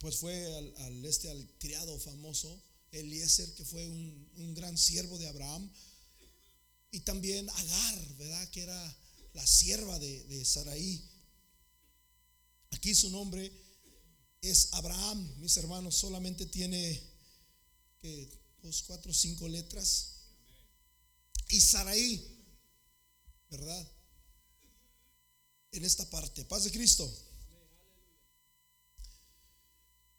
[0.00, 0.46] Pues fue
[0.78, 5.70] al, este, al criado famoso, Eliezer, que fue un, gran siervo de Abraham.
[6.90, 8.50] Y también Agar, ¿verdad?
[8.50, 8.96] Que era
[9.34, 11.04] la sierva de, de Saraí.
[12.70, 13.52] Aquí su nombre
[14.40, 17.02] es Abraham, mis hermanos, solamente tiene
[17.98, 18.28] que
[18.62, 20.14] dos, cuatro, cinco letras.
[21.48, 22.44] Y Saraí,
[23.50, 23.98] ¿verdad?
[25.72, 26.44] en esta parte.
[26.44, 27.10] Paz de Cristo.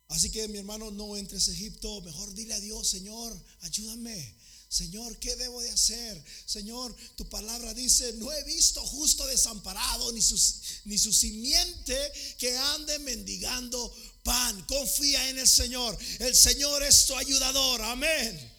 [0.08, 2.02] Así que mi hermano, no entres a Egipto.
[2.02, 4.36] Mejor dile a Dios, Señor, ayúdame.
[4.70, 6.24] Señor, ¿qué debo de hacer?
[6.46, 10.40] Señor, tu palabra dice, no he visto justo desamparado, ni su,
[10.86, 11.98] ni su simiente
[12.38, 13.92] que ande mendigando
[14.24, 14.64] pan.
[14.68, 15.98] Confía en el Señor.
[16.20, 17.82] El Señor es tu ayudador.
[17.82, 18.52] Amén.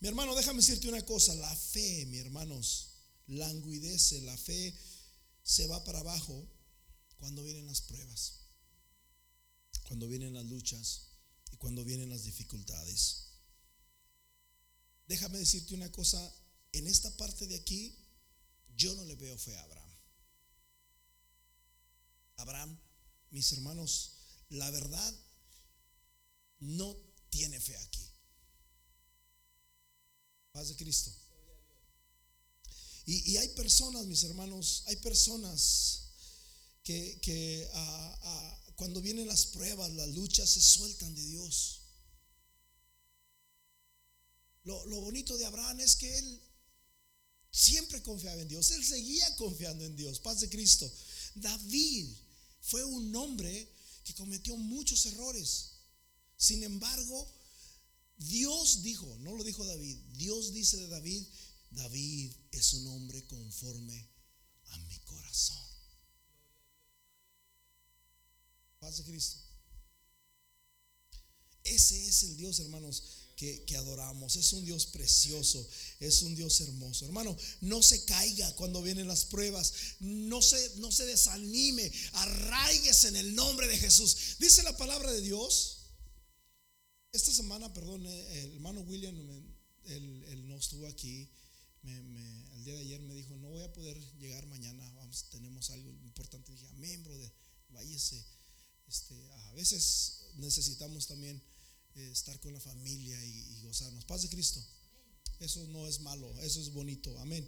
[0.00, 1.34] Mi hermano, déjame decirte una cosa.
[1.34, 2.90] La fe, mi hermanos,
[3.26, 4.74] languidece, la fe
[5.42, 6.46] se va para abajo
[7.16, 8.34] cuando vienen las pruebas,
[9.86, 11.07] cuando vienen las luchas
[11.52, 13.28] y cuando vienen las dificultades.
[15.06, 16.18] Déjame decirte una cosa,
[16.72, 17.96] en esta parte de aquí
[18.76, 19.98] yo no le veo fe a Abraham.
[22.36, 22.80] Abraham,
[23.30, 24.18] mis hermanos,
[24.50, 25.14] la verdad
[26.60, 26.96] no
[27.30, 28.08] tiene fe aquí.
[30.52, 31.12] Paz de Cristo.
[33.06, 36.10] Y, hay personas, mis hermanos, hay personas
[36.84, 41.80] que, ah, ah, cuando vienen las pruebas, las luchas, se sueltan de Dios.
[44.62, 46.40] Lo, lo bonito de Abraham es que él
[47.50, 50.88] siempre confiaba en Dios, él seguía confiando en Dios, paz de Cristo.
[51.34, 52.06] David
[52.60, 53.68] fue un hombre
[54.04, 55.72] que cometió muchos errores.
[56.36, 57.28] Sin embargo,
[58.16, 61.26] Dios dijo, no lo dijo David, Dios dice de David
[61.70, 64.08] David es un hombre conforme
[64.68, 65.67] a mi corazón.
[68.78, 69.38] Paz de Cristo.
[71.64, 73.02] Ese es el Dios, hermanos,
[73.36, 74.36] que, adoramos.
[74.36, 75.68] Es un Dios precioso,
[76.00, 77.04] es un Dios hermoso.
[77.04, 83.16] Hermano, no se caiga cuando vienen las pruebas, no se, no se desanime, arraigues en
[83.16, 84.36] el nombre de Jesús.
[84.38, 85.74] Dice la palabra de Dios.
[87.12, 89.16] Esta semana, perdón, eh, el hermano William,
[89.84, 91.30] él no estuvo aquí
[91.84, 95.90] el día de ayer me dijo, no voy a poder llegar mañana, vamos, tenemos algo
[96.02, 96.52] importante.
[96.52, 97.32] Dije, amén, brother,
[97.70, 98.24] váyase.
[98.88, 101.40] Este, a veces necesitamos también
[101.96, 104.04] eh, estar con la familia y, gozarnos.
[104.04, 104.64] Paz de Cristo.
[105.40, 107.46] Eso no es malo, eso es bonito, amén.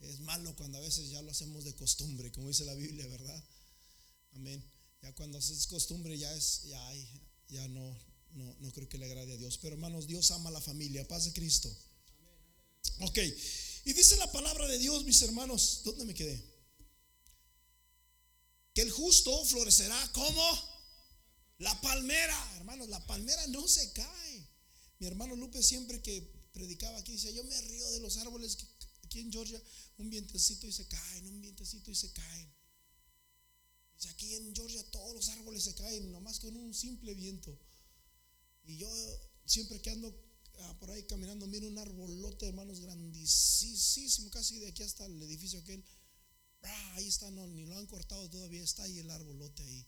[0.00, 3.44] Es malo cuando a veces ya lo hacemos de costumbre, como dice la Biblia, ¿verdad?
[4.32, 4.64] Amén.
[5.02, 7.08] Ya cuando haces costumbre ya es, ya hay,
[7.48, 7.96] ya no,
[8.34, 9.58] no, no creo que le agrade a Dios.
[9.58, 11.70] Pero hermanos, Dios ama a la familia, paz de Cristo.
[13.00, 13.18] Ok,
[13.84, 16.51] y dice la palabra de Dios, mis hermanos, ¿dónde me quedé?
[18.74, 20.42] Que el justo florecerá como
[21.58, 24.48] la palmera, hermanos, la palmera no se cae.
[24.98, 28.66] Mi hermano Lupe siempre que predicaba aquí dice, yo me río de los árboles que
[29.02, 29.62] aquí en Georgia,
[29.98, 32.54] un vientecito y se caen, un vientecito y se caen.
[33.96, 37.58] Dice, aquí en Georgia todos los árboles se caen, nomás con un simple viento.
[38.64, 38.88] Y yo
[39.44, 44.82] siempre que ando Ah, por ahí caminando, miro un arbolote, hermanos, grandísimo, casi de aquí
[44.82, 45.82] hasta el edificio aquel.
[46.62, 49.86] Ah, ahí está, no, ni lo han cortado todavía, está ahí el arbolote ahí.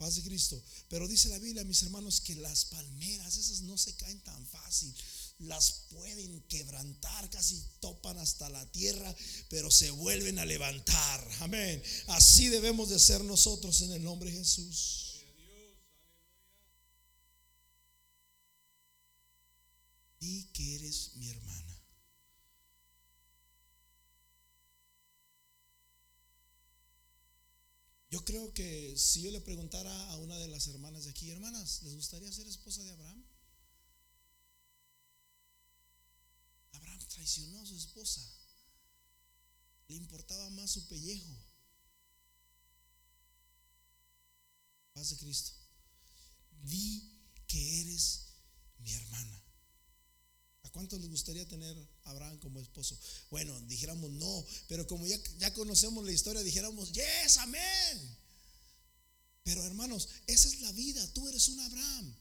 [0.00, 0.62] Paz de Cristo.
[0.88, 4.94] Pero dice la Biblia, mis hermanos, que las palmeras, esas no se caen tan fácil.
[5.40, 9.14] Las pueden quebrantar, casi topan hasta la tierra,
[9.50, 11.28] pero se vuelven a levantar.
[11.40, 11.82] Amén.
[12.08, 15.20] Así debemos de ser nosotros en el nombre de Jesús.
[20.18, 21.79] Di que eres mi hermana.
[28.10, 31.82] Yo creo que si yo le preguntara a una de las hermanas de aquí, hermanas,
[31.84, 33.24] ¿les gustaría ser esposa de Abraham?
[36.72, 38.20] Abraham traicionó a su esposa.
[39.86, 41.30] Le importaba más su pellejo.
[44.92, 45.52] Paz de Cristo.
[46.62, 48.26] Di que eres
[48.78, 49.44] mi hermana.
[50.64, 51.76] ¿A cuántos les gustaría tener
[52.10, 52.98] Abraham como esposo?
[53.30, 58.18] Bueno, dijéramos no, pero como ya, conocemos la historia, dijéramos, yes, amén.
[59.42, 62.16] Pero hermanos, esa es la vida, tú eres un Abraham.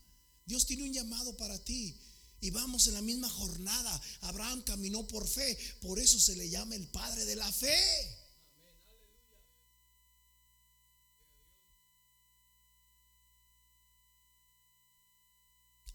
[0.45, 1.99] Dios tiene un llamado para ti.
[2.41, 4.01] Y vamos en la misma jornada.
[4.21, 8.19] Abraham caminó por fe, por eso se le llama el padre de la fe.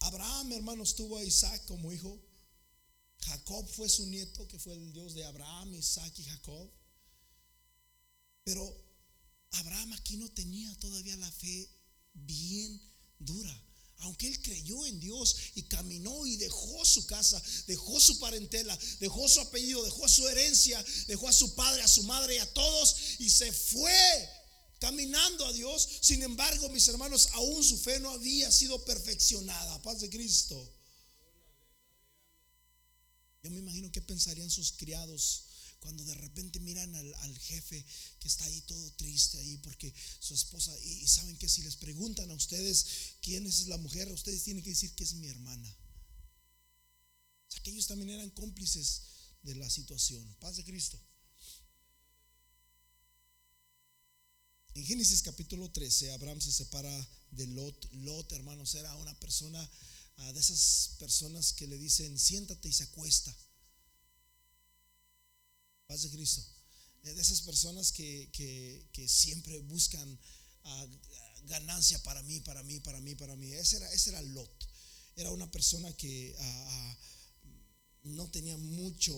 [0.01, 2.21] Abraham, hermanos, tuvo a Isaac como hijo.
[3.25, 6.71] Jacob fue su nieto, que fue el Dios de Abraham, Isaac y Jacob.
[8.45, 8.85] Pero
[9.53, 11.71] Abraham aquí no tenía todavía la fe
[12.13, 12.81] bien
[13.19, 13.63] dura.
[13.99, 19.27] Aunque él creyó en Dios y caminó y dejó su casa, dejó su parentela, dejó
[19.29, 22.97] su apellido, dejó su herencia, dejó a su padre, a su madre y a todos
[23.19, 24.29] y se fue
[24.81, 25.89] caminando a Dios.
[26.03, 29.81] Sin embargo, mis hermanos, aún su fe no había sido perfeccionada.
[29.83, 30.74] Paz de Cristo.
[33.45, 35.45] Yo me imagino qué pensarían sus criados
[35.81, 37.85] cuando de repente miran al, jefe
[38.19, 42.31] que está ahí todo triste ahí porque su esposa, y, saben que si les preguntan
[42.31, 42.87] a ustedes
[43.21, 45.69] quién es la mujer, ustedes tienen que decir que es mi hermana.
[47.49, 49.03] O sea que ellos también eran cómplices
[49.43, 50.27] de la situación.
[50.41, 50.99] Paz de Cristo.
[54.73, 57.93] En Génesis capítulo 13, Abraham se separa de Lot.
[57.93, 59.71] Lot, hermanos, era una persona
[60.17, 63.35] ah, de esas personas que le dicen, siéntate y se acuesta.
[65.87, 66.43] Paz de Cristo.
[67.03, 68.29] De esas personas que,
[69.07, 70.19] siempre buscan
[70.65, 70.87] ah,
[71.45, 73.53] ganancia para mí, para mí, para mí, para mí.
[73.53, 74.69] Ese era, ese era Lot.
[75.17, 76.99] Era una persona que ah, ah,
[78.05, 79.15] no tenía mucho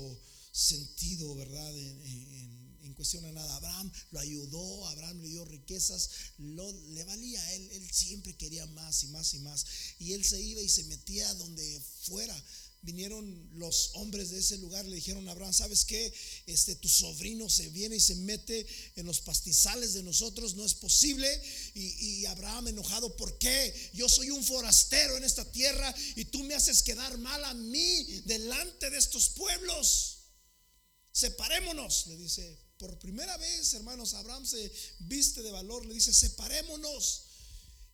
[0.52, 1.78] sentido, ¿verdad?
[1.78, 3.56] En, cuestión de nada.
[3.56, 9.02] Abraham lo ayudó, Abraham le dio riquezas, le valía a él, él siempre quería más
[9.04, 9.66] y más y más.
[9.98, 12.44] Y él se iba y se metía donde fuera
[12.86, 16.12] vinieron los hombres de ese lugar, le dijeron a Abraham, ¿sabes qué?
[16.46, 20.74] Este, tu sobrino se viene y se mete en los pastizales de nosotros, no es
[20.74, 21.28] posible.
[21.74, 23.90] Y, y Abraham enojado, ¿por qué?
[23.92, 28.04] Yo soy un forastero en esta tierra y tú me haces quedar mal a mí
[28.24, 30.18] delante de estos pueblos.
[31.12, 32.65] Separémonos, le dice.
[32.78, 37.22] Por primera vez, hermanos, Abraham se viste de valor, le dice, separémonos.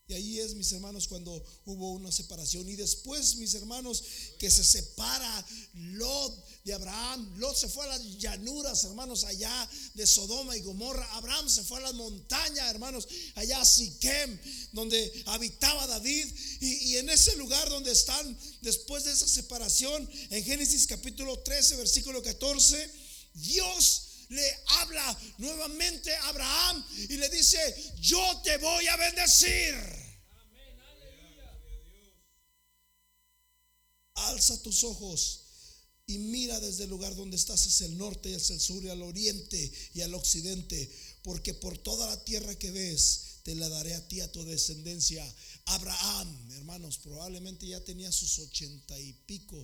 [0.08, 1.32] Y ahí es, mis hermanos, cuando
[1.64, 2.68] hubo una separación.
[2.68, 4.02] Y después, mis hermanos,
[4.40, 7.38] que se separa Lot de Abraham.
[7.38, 11.08] Lot se fue a las llanuras, hermanos, allá de Sodoma y Gomorra.
[11.14, 14.38] Abraham se fue a las montañas, hermanos, allá a Siquem,
[14.72, 16.26] donde habitaba David.
[16.60, 21.76] Y, y en ese lugar donde están, después de esa separación, en Génesis capítulo 13,
[21.76, 22.90] versículo 14,
[23.34, 27.58] Dios le habla nuevamente a Abraham y le dice,
[28.00, 29.74] yo te voy a bendecir.
[34.14, 35.40] Alza tus ojos
[36.06, 38.88] y mira desde el lugar donde estás hacia el norte y hacia el sur y
[38.88, 40.90] al oriente y al occidente,
[41.22, 45.24] porque por toda la tierra que ves te la daré a ti, a tu descendencia.
[45.66, 49.56] Abraham, hermanos, probablemente ya tenía sus ochenta y pico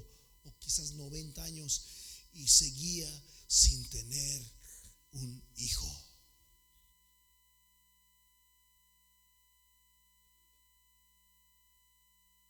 [0.44, 1.82] o quizás noventa años
[2.34, 3.10] y seguía
[3.46, 4.57] sin tener
[5.12, 5.86] un hijo.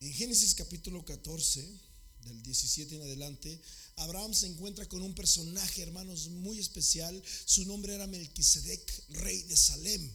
[0.00, 1.88] En Génesis capítulo 14,
[2.22, 3.60] del 17 en adelante,
[3.96, 7.20] Abraham se encuentra con un personaje, hermanos, muy especial.
[7.44, 10.10] Su nombre era Melquisedec, rey de Salem.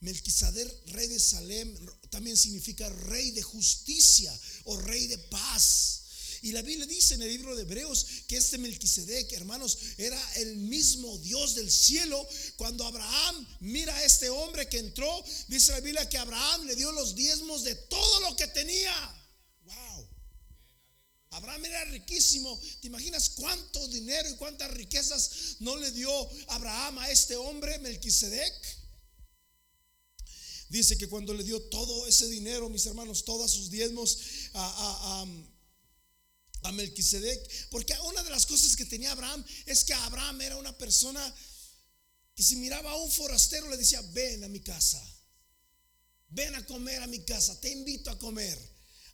[0.00, 1.76] Melquisedec, rey de Salem,
[2.08, 5.99] también significa rey de justicia o rey de paz.
[6.42, 10.56] Y la Biblia dice en el libro de Hebreos que este Melquisedec, hermanos, era el
[10.56, 12.26] mismo Dios del cielo.
[12.56, 16.92] Cuando Abraham mira a este hombre que entró, dice la Biblia que Abraham le dio
[16.92, 19.24] los diezmos de todo lo que tenía.
[19.64, 20.08] Wow.
[21.30, 22.58] Abraham era riquísimo.
[22.80, 26.10] ¿Te imaginas cuánto dinero y cuántas riquezas no le dio
[26.48, 28.80] Abraham a este hombre, Melquisedec?
[30.70, 34.18] Dice que cuando le dio todo ese dinero, mis hermanos, todos sus diezmos
[34.54, 35.26] a, a
[36.72, 41.34] Melquisedec, porque una de las cosas que tenía Abraham es que Abraham era una persona
[42.34, 45.02] que si miraba a un forastero le decía, ven a mi casa,
[46.28, 48.58] ven a comer a mi casa, te invito a comer.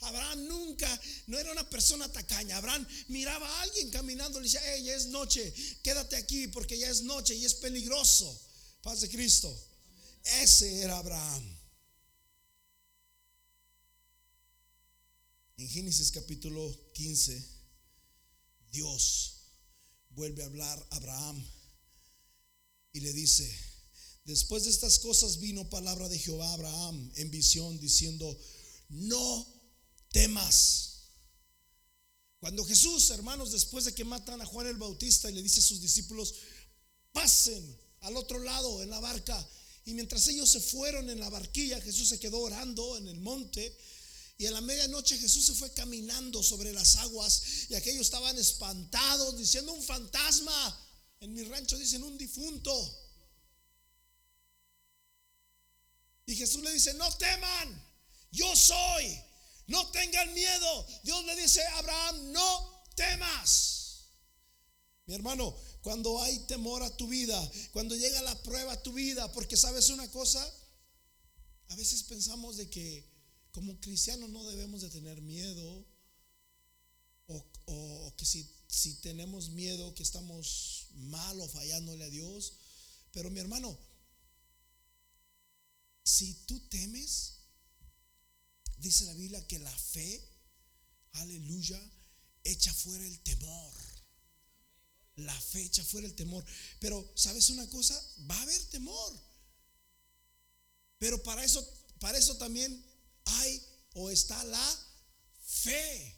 [0.00, 2.58] Abraham nunca, no era una persona tacaña.
[2.58, 6.90] Abraham miraba a alguien caminando, le decía, hey, ya es noche, quédate aquí porque ya
[6.90, 8.40] es noche y es peligroso.
[8.82, 9.52] Paz de Cristo.
[10.42, 11.58] Ese era Abraham.
[15.56, 17.46] En Génesis capítulo 15,
[18.70, 19.34] Dios
[20.10, 21.46] vuelve a hablar a Abraham
[22.94, 23.46] y le dice,
[24.24, 28.26] después de estas cosas vino palabra de Jehová a Abraham en visión diciendo,
[28.88, 29.46] no
[30.10, 31.10] temas.
[32.40, 35.64] Cuando Jesús, hermanos, después de que matan a Juan el Bautista y le dice a
[35.64, 36.34] sus discípulos,
[37.12, 39.46] pasen al otro lado en la barca,
[39.84, 43.76] y mientras ellos se fueron en la barquilla, Jesús se quedó orando en el monte.
[44.38, 49.36] Y a la medianoche Jesús se fue caminando sobre las aguas y aquellos estaban espantados
[49.38, 50.82] diciendo un fantasma.
[51.20, 52.72] En mi rancho dicen un difunto.
[56.26, 57.86] Y Jesús le dice, no teman,
[58.30, 59.18] yo soy,
[59.68, 60.86] no tengan miedo.
[61.04, 63.76] Dios le dice Abraham, no temas.
[65.06, 69.32] Mi hermano, cuando hay temor a tu vida, cuando llega la prueba a tu vida,
[69.32, 70.44] porque sabes una cosa,
[71.68, 73.15] a veces pensamos de que
[73.56, 75.86] como cristianos no debemos de tener miedo
[77.26, 82.52] o, que si, si tenemos miedo que estamos mal o fallándole a Dios.
[83.12, 83.78] Pero mi hermano,
[86.04, 87.38] si tú temes,
[88.76, 90.22] dice la Biblia que la fe,
[91.12, 91.80] aleluya,
[92.44, 93.72] echa fuera el temor.
[95.14, 96.44] La fecha fuera el temor.
[96.78, 97.98] Pero, ¿sabes una cosa?
[98.30, 99.18] Va a haber temor.
[100.98, 101.66] Pero para eso,
[102.00, 102.84] para eso también
[103.26, 103.62] hay
[103.94, 104.78] o está la
[105.44, 106.16] fe.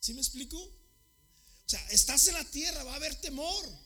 [0.00, 0.58] ¿Sí me explico?
[0.58, 3.84] O sea, estás en la tierra, va a haber temor.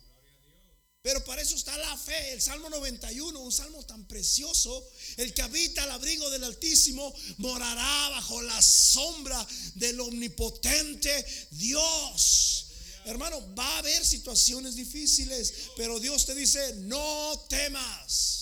[1.00, 2.32] Pero para eso está la fe.
[2.32, 4.90] El Salmo 91, un salmo tan precioso.
[5.16, 9.46] El que habita al abrigo del Altísimo morará bajo la sombra
[9.76, 12.66] del omnipotente Dios.
[13.04, 18.37] Hermano, va a haber situaciones difíciles, pero Dios te dice, no temas.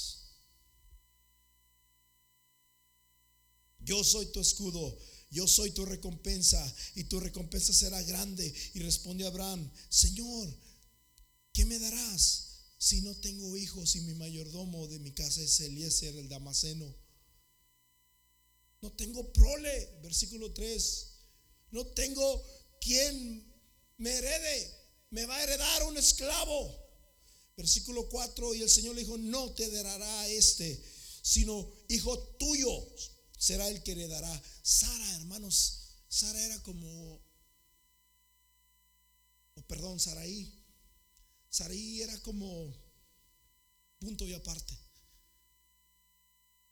[3.86, 4.98] Yo soy tu escudo,
[5.30, 6.60] yo soy tu recompensa
[6.96, 8.52] y tu recompensa será grande.
[8.74, 10.52] Y responde Abraham, Señor,
[11.52, 16.16] ¿qué me darás si no tengo hijos y mi mayordomo de mi casa es Eliezer
[16.16, 16.92] el Damaseno?
[18.82, 21.06] No tengo prole, versículo 3.
[21.70, 22.44] No tengo
[22.80, 23.54] quien
[23.98, 24.74] me herede,
[25.10, 26.76] me va a heredar un esclavo.
[27.56, 30.84] Versículo 4, y el Señor le dijo, no te heredará este,
[31.22, 32.84] sino hijo tuyo
[33.36, 34.42] será el que heredará.
[34.62, 37.20] Sara, hermanos, Sara era como,
[39.66, 40.52] perdón, Saraí.
[41.50, 42.74] Saraí era como
[43.98, 44.76] punto y aparte.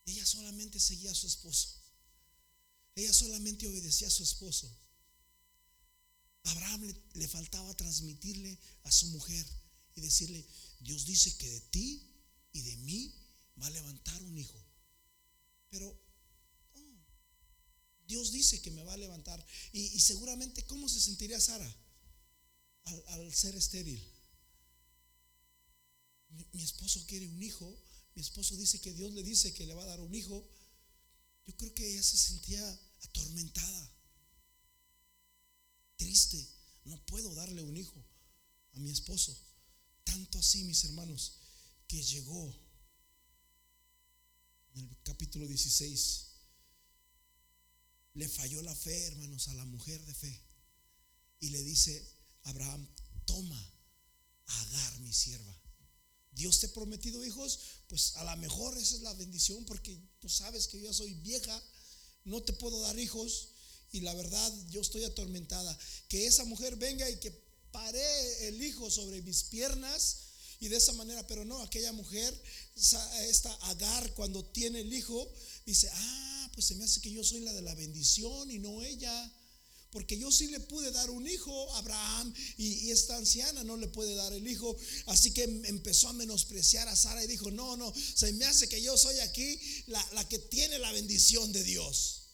[0.06, 1.68] Ella solamente seguía a su esposo.
[2.94, 4.70] Ella solamente obedecía a su esposo.
[6.44, 9.46] Abraham le, faltaba transmitirle a su mujer
[9.96, 10.46] y decirle,
[10.80, 12.14] Dios dice que de ti
[12.52, 13.14] y de mí
[13.60, 14.62] va a levantar un hijo.
[15.70, 15.98] Pero
[18.14, 19.44] Dios dice que me va a levantar.
[19.72, 21.68] Y, seguramente, ¿cómo se sentiría Sara
[23.08, 24.00] al, ser estéril?
[26.52, 27.66] mi, esposo quiere un hijo.
[28.14, 30.48] Mi esposo dice que Dios le dice que le va a dar un hijo.
[31.44, 33.92] Yo creo que ella se sentía atormentada
[35.96, 36.48] triste.
[36.84, 38.00] No puedo darle un hijo
[38.74, 39.36] a mi esposo.
[40.04, 41.40] Tanto así, mis hermanos,
[41.88, 42.54] que llegó
[44.76, 46.34] en el capítulo 16.
[48.14, 50.40] Le falló la fe, hermanos, a la mujer de fe.
[51.40, 52.06] Y le dice
[52.42, 52.88] Abraham,
[53.26, 53.72] toma
[54.46, 55.60] Agar, mi sierva.
[56.32, 60.28] Dios te ha prometido hijos, pues a lo mejor esa es la bendición, porque tú
[60.28, 61.62] sabes que yo soy vieja,
[62.24, 63.48] no te puedo dar hijos,
[63.92, 65.78] y la verdad yo estoy atormentada.
[66.08, 67.30] Que esa mujer venga y que
[67.70, 70.16] pare el hijo sobre mis piernas
[70.58, 72.42] y de esa manera, pero no, aquella mujer,
[72.74, 75.32] esta Agar, cuando tiene el hijo,
[75.64, 78.82] dice, ah, pues se me hace que yo soy la de la bendición y no
[78.82, 79.32] ella.
[79.90, 83.86] Porque yo sí le pude dar un hijo a Abraham y, esta anciana no le
[83.86, 84.76] puede dar el hijo.
[85.07, 88.82] Así que empezó a menospreciar a Sara y dijo, no, no, se me hace que
[88.82, 92.24] yo soy aquí la, la que tiene la bendición de Dios.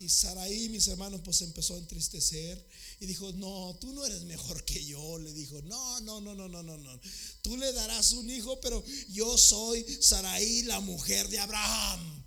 [0.00, 2.64] Y Saraí, mis hermanos, pues empezó a entristecer
[3.00, 5.18] y dijo, no, tú no eres mejor que yo.
[5.18, 7.00] Le dijo, no, no, no, no, no, no, no.
[7.42, 12.17] Tú le darás un hijo, pero yo soy Saraí, la mujer de Abraham.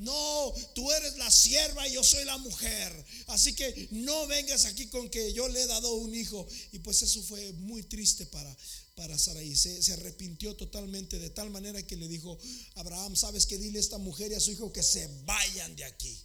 [0.00, 3.04] No, tú eres la sierva y yo soy la mujer.
[3.26, 6.48] Así que no vengas aquí con que yo le he dado un hijo.
[6.72, 8.56] Y pues eso fue muy triste para,
[8.94, 9.54] para Saraí.
[9.54, 12.38] Se, se, arrepintió totalmente de tal manera que le dijo,
[12.76, 15.84] Abraham, ¿sabes que Dile a esta mujer y a su hijo que se vayan de
[15.84, 16.18] aquí.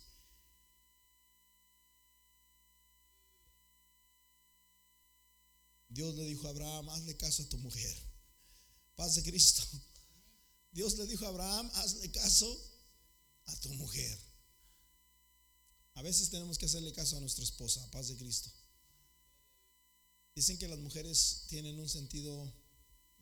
[5.89, 7.93] Dios le dijo a Abraham, hazle caso a tu mujer.
[8.95, 9.63] Paz de Cristo.
[10.71, 12.74] Dios le dijo a Abraham, hazle caso
[13.46, 14.20] a tu mujer.
[15.96, 18.52] A veces tenemos que hacerle caso a nuestra esposa, paz de Cristo.
[20.36, 22.54] Dicen que las mujeres tienen un sentido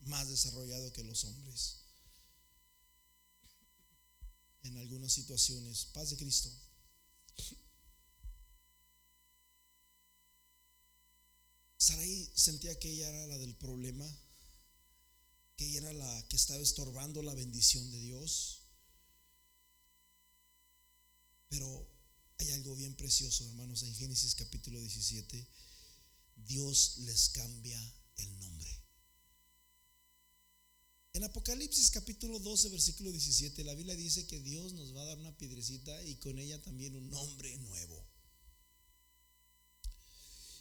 [0.06, 1.84] más desarrollado que los hombres
[4.64, 5.86] en algunas situaciones.
[5.86, 6.50] Paz de Cristo.
[11.76, 14.06] Sarai sentía que ella era la del problema,
[15.56, 18.63] que ella era la que estaba estorbando la bendición de Dios.
[21.48, 21.88] Pero
[22.38, 25.46] hay algo bien precioso, hermanos, en Génesis capítulo 17.
[26.36, 28.84] Dios les cambia el nombre.
[31.14, 35.18] En Apocalipsis capítulo 12, versículo 17, la Biblia dice que Dios nos va a dar
[35.18, 38.04] una piedrecita y con ella también un nombre nuevo.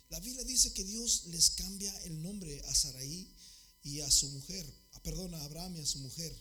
[0.09, 3.35] La Biblia dice que Dios les cambia el nombre a Saraí
[3.81, 6.39] y a su mujer, ah, perdón, a Abraham y a su mujer.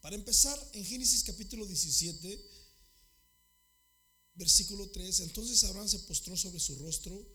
[0.00, 2.40] Para empezar, en Génesis capítulo 17,
[4.38, 7.26] versículo 3, entonces Abraham se postró sobre su rostro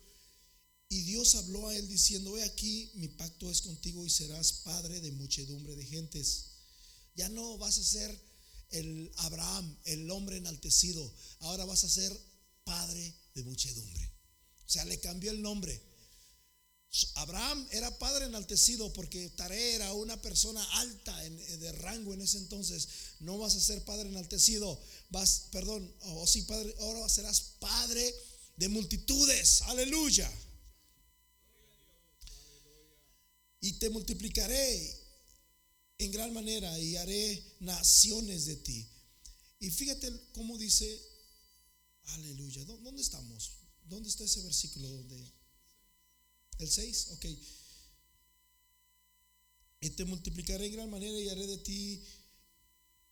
[0.89, 5.01] y Dios habló a él diciendo, he aquí, mi pacto es contigo y serás padre
[5.01, 6.45] de muchedumbre de gentes.
[7.15, 8.33] Ya no vas a ser
[8.69, 12.11] el Abraham, el hombre enaltecido, ahora vas a ser
[12.63, 14.11] padre de muchedumbre.
[14.65, 15.81] O sea, le cambió el nombre.
[17.15, 22.87] Abraham era padre enaltecido porque Tare era una persona alta de rango en ese entonces.
[23.19, 24.79] No vas a ser padre enaltecido,
[25.09, 28.13] vas, perdón, o oh, sí, padre, ahora serás padre
[28.57, 29.63] de multitudes.
[29.63, 30.31] Aleluya.
[33.61, 35.01] Y te multiplicaré
[35.97, 38.87] en gran manera y haré naciones de ti.
[39.59, 41.01] Y fíjate cómo dice,
[42.03, 43.53] aleluya, ¿dónde estamos?
[43.85, 44.89] ¿Dónde está ese versículo?
[44.89, 45.42] donde
[46.59, 47.07] ¿El 6?
[47.11, 47.25] Ok.
[49.81, 52.03] Y te multiplicaré en gran manera y haré de ti,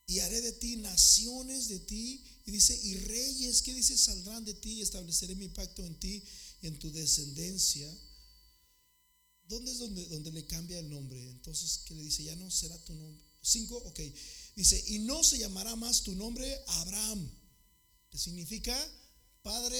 [0.06, 2.24] y haré de ti naciones de ti.
[2.46, 3.96] Y dice, y reyes, ¿qué dice?
[3.96, 6.22] Saldrán de ti y estableceré mi pacto en ti
[6.60, 7.92] y en tu descendencia.
[9.48, 11.30] ¿Dónde es donde, donde le cambia el nombre?
[11.30, 12.24] Entonces, ¿qué le dice?
[12.24, 13.22] Ya no será tu nombre.
[13.42, 14.00] 5, ok.
[14.56, 17.30] Dice, y no se llamará más tu nombre Abraham,
[18.10, 18.76] que significa
[19.42, 19.78] Padre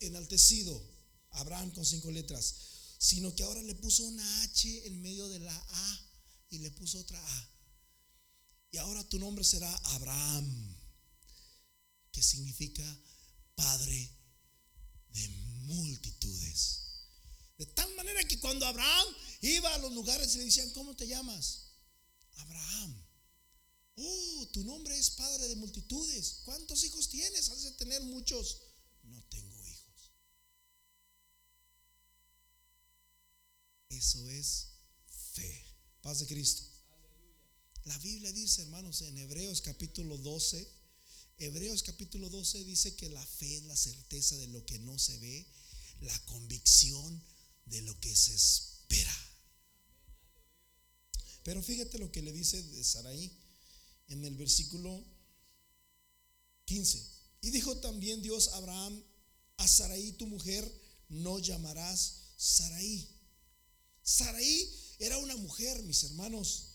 [0.00, 0.82] enaltecido,
[1.30, 2.54] Abraham con cinco letras,
[3.02, 6.00] sino que ahora le puso una H en medio de la A
[6.50, 7.48] y le puso otra A.
[8.70, 10.76] Y ahora tu nombre será Abraham,
[12.12, 12.84] que significa
[13.56, 14.08] Padre
[15.14, 15.28] de
[15.66, 16.82] multitudes.
[17.58, 19.08] De tal manera que cuando Abraham
[19.40, 21.72] iba a los lugares le decían, ¿cómo te llamas?
[22.36, 23.04] Abraham.
[23.96, 26.42] Oh, tu nombre es Padre de multitudes.
[26.44, 27.48] ¿Cuántos hijos tienes?
[27.48, 28.58] Has de tener muchos.
[33.92, 34.68] Eso es
[35.34, 35.64] fe.
[36.00, 36.62] Paz de Cristo.
[37.84, 40.66] La Biblia dice, hermanos, en Hebreos capítulo 12,
[41.38, 45.18] Hebreos capítulo 12 dice que la fe es la certeza de lo que no se
[45.18, 45.46] ve,
[46.00, 47.22] la convicción
[47.66, 49.14] de lo que se espera.
[51.42, 53.30] Pero fíjate lo que le dice de Saraí
[54.08, 55.04] en el versículo
[56.66, 57.04] 15.
[57.42, 59.04] Y dijo también Dios a Abraham,
[59.56, 60.70] a Saraí tu mujer
[61.08, 63.11] no llamarás Saraí,
[64.02, 66.68] Saraí era una mujer, mis hermanos,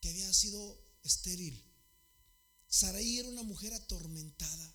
[0.00, 1.64] que había sido estéril.
[2.68, 4.74] Saraí era una mujer atormentada.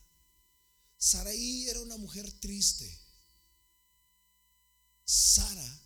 [0.97, 2.99] Saraí era una mujer triste.
[5.05, 5.81] Sara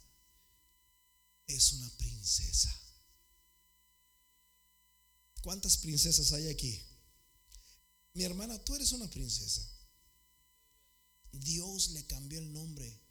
[1.48, 2.74] es una princesa.
[5.42, 6.82] ¿Cuántas princesas hay aquí?
[8.14, 9.62] Mi hermana, tú eres una princesa.
[11.32, 13.02] Dios le cambió el nombre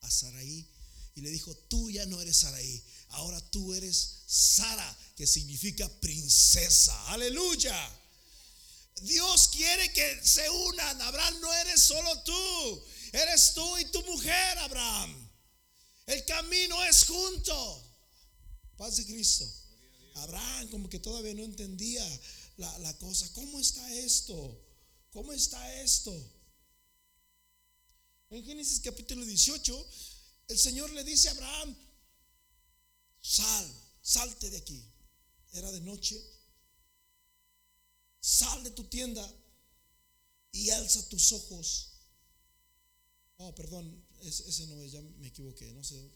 [0.00, 0.77] a Saraí
[1.18, 6.94] y le dijo, tú ya no eres Saraí, ahora tú eres Sara, que significa princesa.
[7.08, 7.76] Aleluya.
[9.02, 11.02] Dios quiere que se unan.
[11.02, 15.28] Abraham, no eres solo tú, eres tú y tu mujer, Abraham.
[16.06, 17.84] El camino es junto.
[18.76, 19.44] Paz de Cristo.
[20.14, 22.04] Abraham como que todavía no entendía
[22.58, 23.28] la, la cosa.
[23.32, 24.64] ¿Cómo está esto?
[25.10, 26.12] ¿Cómo está esto?
[28.30, 29.86] En Génesis capítulo 18
[30.48, 31.76] el Señor le dice a Abraham,
[33.20, 34.82] sal, salte de aquí.
[35.52, 36.20] Era de noche.
[38.20, 39.24] Sal de tu tienda
[40.52, 41.92] y alza tus ojos.
[43.36, 46.10] Oh, perdón, ese, no es, ya me equivoqué, no sé.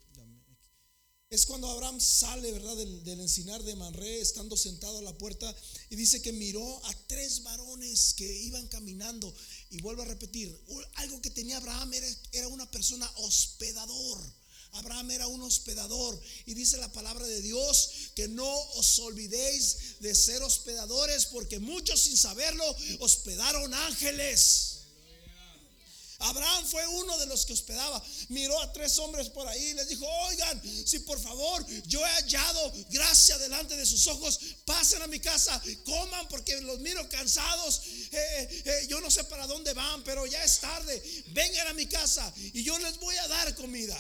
[1.33, 2.77] Es cuando Abraham sale, ¿verdad?
[2.77, 5.57] Del, encinar de Manré, estando sentado a la puerta,
[5.89, 9.35] y dice que miró a tres varones que iban caminando
[9.71, 10.55] y vuelvo a repetir,
[10.97, 14.21] algo que tenía Abraham era, era una persona hospedador.
[14.73, 20.15] Abraham era un hospedador y dice la palabra de Dios que no os olvidéis de
[20.15, 22.65] ser hospedadores porque muchos sin saberlo
[23.01, 24.72] hospedaron ángeles.
[26.23, 28.03] Abraham fue uno de los que hospedaba.
[28.29, 32.11] Miró a tres hombres por ahí y les dijo, oigan, si por favor yo he
[32.11, 37.83] hallado gracia delante de sus ojos, pasen a mi casa, coman porque los miro cansados.
[37.85, 41.03] Eh, eh, eh, yo no sé para dónde van, pero ya es tarde.
[41.29, 43.99] Vengan a mi casa y yo les voy a dar comida.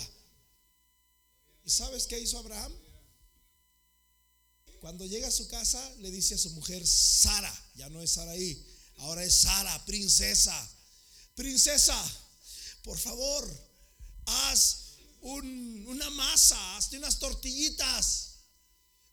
[1.64, 2.72] ¿Y sabes qué hizo Abraham?
[4.80, 8.66] Cuando llega a su casa, le dice a su mujer, Sara, ya no es Saraí,
[8.98, 10.68] ahora es Sara, princesa
[11.34, 11.96] princesa,
[12.82, 13.48] por favor,
[14.26, 14.82] haz
[15.22, 18.28] una masa, hazte unas tortillitas.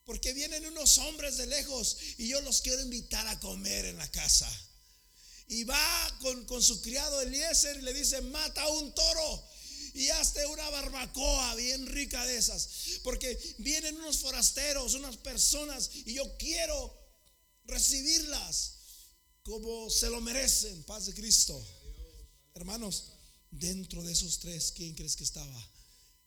[0.05, 4.09] Porque vienen unos hombres de lejos y yo los quiero invitar a comer en la
[4.09, 4.49] casa.
[5.47, 9.49] Y va con, con su criado Eliezer y le dice, mata un toro
[9.93, 12.69] y hazte una barbacoa bien rica de esas.
[13.03, 16.97] Porque vienen unos forasteros, unas personas y yo quiero
[17.65, 18.73] recibirlas
[19.43, 20.83] como se lo merecen.
[20.83, 21.63] Paz de Cristo.
[22.53, 23.13] Hermanos,
[23.51, 25.71] dentro de esos tres, ¿quién crees que estaba?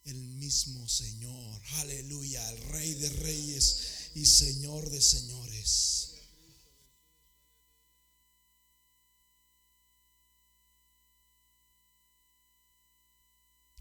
[0.05, 1.63] El mismo Señor.
[1.81, 6.09] Aleluya, el Rey de Reyes y Señor de Señores.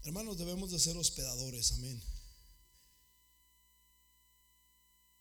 [0.04, 2.02] Hermanos, debemos de ser hospedadores, amén.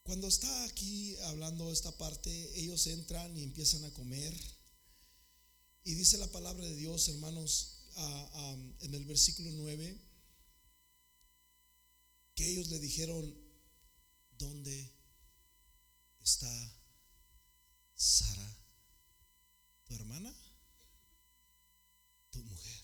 [0.04, 4.34] Cuando está aquí hablando esta parte, ellos entran y empiezan a comer.
[5.84, 7.80] Y dice la palabra de Dios, hermanos,
[8.82, 10.00] en el versículo 9,
[12.36, 13.36] que ellos le dijeron,
[14.38, 14.92] ¿dónde
[16.22, 16.74] está
[17.96, 18.58] Sara,
[19.86, 20.34] tu hermana?
[22.30, 22.82] Tu mujer.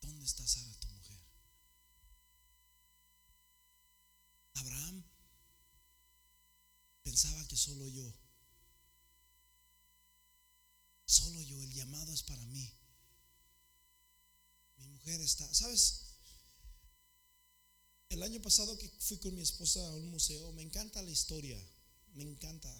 [0.00, 1.20] ¿Dónde está Sara, tu mujer?
[4.54, 5.04] Abraham
[7.16, 8.14] pensaba que solo yo,
[11.06, 12.70] solo yo, el llamado es para mí.
[14.76, 16.02] Mi mujer está, ¿sabes?
[18.10, 21.58] El año pasado que fui con mi esposa a un museo, me encanta la historia,
[22.12, 22.70] me encanta.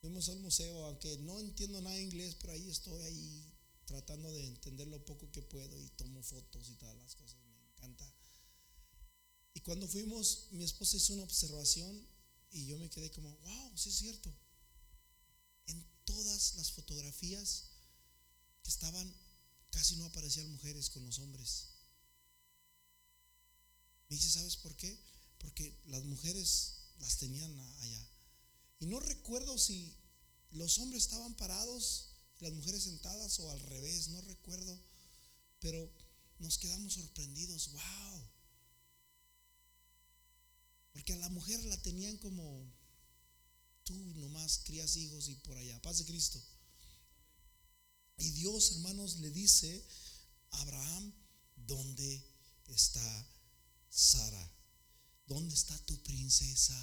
[0.00, 4.46] Fuimos al museo, aunque no entiendo nada de inglés, pero ahí estoy ahí tratando de
[4.46, 8.10] entender lo poco que puedo y tomo fotos y todas las cosas, me encanta.
[9.52, 12.17] Y cuando fuimos, mi esposa hizo una observación
[12.50, 14.34] y yo me quedé como, wow, sí es cierto.
[15.66, 17.64] En todas las fotografías
[18.62, 19.14] que estaban,
[19.70, 21.68] casi no aparecían mujeres con los hombres.
[24.08, 24.98] Me dice, ¿sabes por qué?
[25.38, 28.08] Porque las mujeres las tenían allá.
[28.80, 29.94] Y no recuerdo si
[30.50, 32.08] los hombres estaban parados
[32.40, 34.78] las mujeres sentadas o al revés, no recuerdo.
[35.60, 35.90] Pero
[36.38, 38.28] nos quedamos sorprendidos, wow.
[40.98, 42.74] Porque a la mujer la tenían como
[43.84, 45.80] tú nomás crías hijos y por allá.
[45.80, 46.42] Paz de Cristo.
[48.16, 49.86] Y Dios, hermanos, le dice
[50.50, 51.14] a Abraham,
[51.54, 52.20] ¿dónde
[52.66, 53.26] está
[53.88, 54.52] Sara?
[55.28, 56.74] ¿Dónde está tu princesa?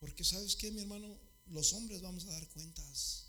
[0.00, 1.16] Porque sabes que, mi hermano,
[1.46, 3.26] los hombres vamos a dar cuentas.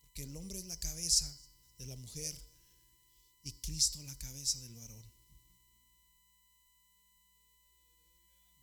[0.00, 1.47] Porque el hombre es la cabeza
[1.78, 2.34] de la mujer
[3.42, 5.12] y Cristo la cabeza del varón.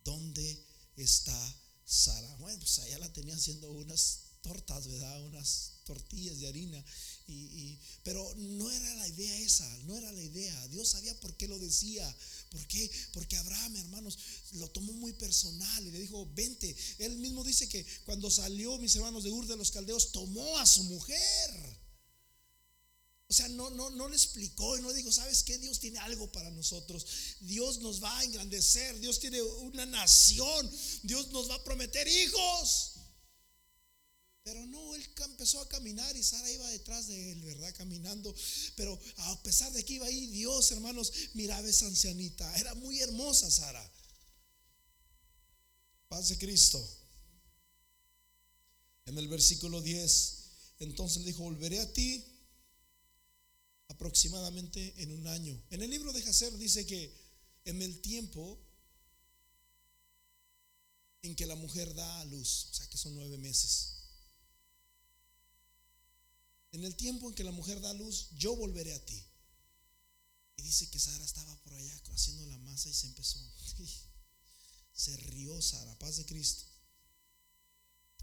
[0.04, 2.36] ¿Dónde está Sara?
[2.36, 5.24] Bueno, pues allá la tenía haciendo unas tortas, ¿verdad?
[5.24, 6.84] Unas tortillas de harina.
[7.26, 10.68] Y, pero no era la idea esa, no era la idea.
[10.68, 12.16] Dios sabía por qué lo decía.
[12.50, 12.88] ¿Por qué?
[13.12, 14.18] Porque Abraham, hermanos,
[14.52, 16.76] lo tomó muy personal y le dijo, vente.
[16.98, 20.66] Él mismo dice que cuando salió, mis hermanos de Ur de los Caldeos, tomó a
[20.66, 21.85] su mujer.
[23.28, 25.58] O sea, no, no, no le explicó y no dijo, ¿sabes qué?
[25.58, 27.04] Dios tiene algo para nosotros.
[27.40, 29.00] Dios nos va a engrandecer.
[29.00, 30.70] Dios tiene una nación.
[31.02, 32.92] Dios nos va a prometer hijos.
[34.44, 37.74] Pero no, él empezó a caminar y Sara iba detrás de él, ¿verdad?
[37.76, 38.32] Caminando.
[38.76, 42.56] Pero a pesar de que iba ahí, Dios, hermanos, miraba esa ancianita.
[42.56, 43.92] Era muy hermosa Sara.
[46.06, 46.80] Paz de Cristo.
[49.06, 50.34] En el versículo 10,
[50.78, 52.35] entonces le dijo, volveré a ti
[53.96, 55.58] aproximadamente en un año.
[55.70, 57.12] En el libro de Jacer dice que
[57.64, 58.62] en el tiempo
[61.22, 63.94] en que la mujer da a luz, o sea que son nueve meses.
[66.72, 69.24] En el tiempo en que la mujer da a luz, yo volveré a ti.
[70.58, 73.40] Y dice que Sara estaba por allá haciendo la masa y se empezó.
[74.94, 76.64] se rió Sara, paz de Cristo.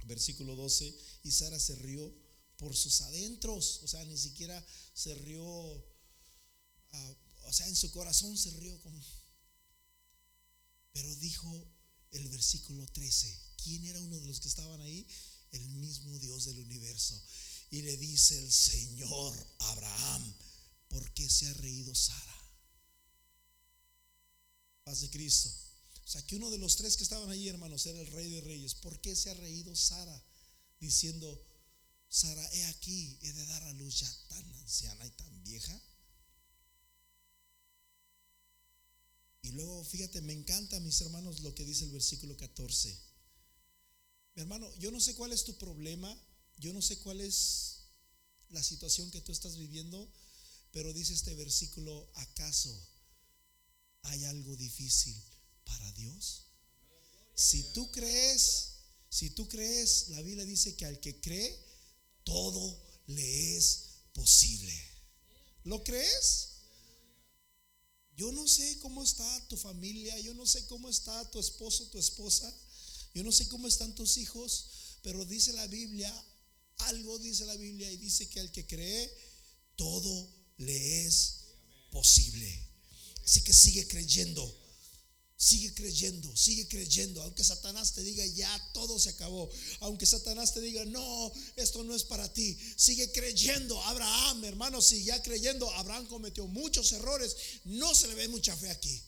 [0.06, 2.14] Versículo 12, y Sara se rió
[2.58, 5.44] por sus adentros, o sea, ni siquiera se rió,
[6.92, 9.02] ah, o sea, en su corazón se rió como...
[10.92, 11.68] Pero dijo
[12.12, 15.08] el versículo 13, ¿quién era uno de los que estaban ahí?
[15.52, 17.20] El mismo Dios del universo.
[17.72, 20.36] Y le dice el Señor Abraham,
[20.90, 22.52] ¿por qué se ha reído Sara?
[24.84, 25.50] Paz de Cristo.
[26.06, 28.42] O sea, que uno de los tres que estaban ahí, hermanos, era el rey de
[28.42, 28.76] reyes.
[28.76, 30.24] ¿Por qué se ha reído Sara?
[30.80, 31.44] Diciendo,
[32.14, 35.82] Sara, he aquí, he de dar a luz ya tan anciana y tan vieja.
[39.42, 42.96] Y luego, fíjate, me encanta, mis hermanos, lo que dice el versículo 14.
[44.36, 46.16] Mi hermano, yo no sé cuál es tu problema,
[46.60, 47.80] yo no sé cuál es
[48.50, 50.08] la situación que tú estás viviendo,
[50.72, 52.72] pero dice este versículo, ¿acaso
[54.04, 55.20] hay algo difícil
[55.64, 56.44] para Dios?
[57.34, 58.74] Si tú crees,
[59.10, 61.63] si tú crees, la Biblia dice que al que cree,
[62.24, 64.74] todo le es posible.
[65.64, 66.50] ¿Lo crees?
[68.16, 71.98] Yo no sé cómo está tu familia, yo no sé cómo está tu esposo, tu
[71.98, 72.54] esposa,
[73.14, 74.66] yo no sé cómo están tus hijos,
[75.02, 76.14] pero dice la Biblia,
[76.78, 79.12] algo dice la Biblia y dice que al que cree,
[79.76, 81.40] todo le es
[81.92, 82.70] posible.
[83.24, 84.63] Así que sigue creyendo.
[85.44, 87.22] Sigue creyendo, sigue creyendo.
[87.22, 89.50] Aunque Satanás te diga, ya todo se acabó.
[89.82, 92.58] Aunque Satanás te diga, no, esto no es para ti.
[92.78, 93.78] Sigue creyendo.
[93.84, 95.70] Abraham, hermano, sigue creyendo.
[95.72, 97.36] Abraham cometió muchos errores.
[97.66, 99.04] No se le ve mucha fe aquí.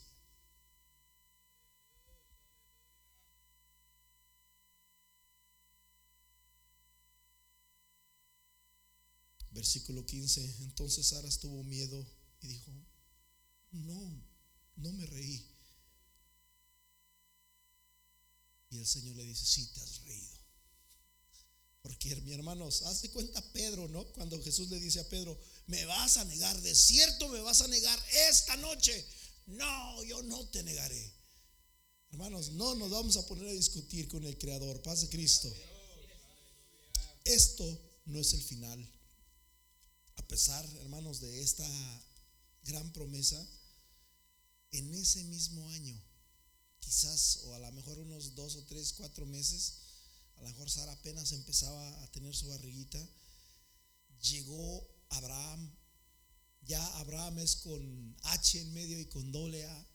[9.51, 10.41] Versículo 15.
[10.63, 12.05] Entonces Sara tuvo miedo
[12.41, 12.73] y dijo,
[13.71, 14.21] no,
[14.75, 15.54] no me reí.
[18.69, 20.35] Y el Señor le dice, sí, te has reído.
[21.81, 24.03] Porque mi hermanos, haz de cuenta Pedro, ¿no?
[24.13, 27.67] Cuando Jesús le dice a Pedro, me vas a negar, de cierto me vas a
[27.67, 27.99] negar
[28.29, 29.05] esta noche.
[29.45, 31.13] No, yo no te negaré.
[32.09, 35.53] Hermanos, no nos vamos a poner a discutir con el Creador, paz de Cristo.
[37.23, 37.65] Esto
[38.05, 38.91] no es el final.
[40.15, 41.67] A pesar, hermanos, de esta
[42.63, 43.45] gran promesa,
[44.71, 46.01] en ese mismo año,
[46.85, 49.73] quizás, o a lo mejor unos dos o tres, cuatro meses,
[50.37, 53.01] a lo mejor Sara apenas empezaba a tener su barriguita,
[54.21, 55.75] llegó Abraham,
[56.61, 59.87] ya Abraham es con H en medio y con doble A,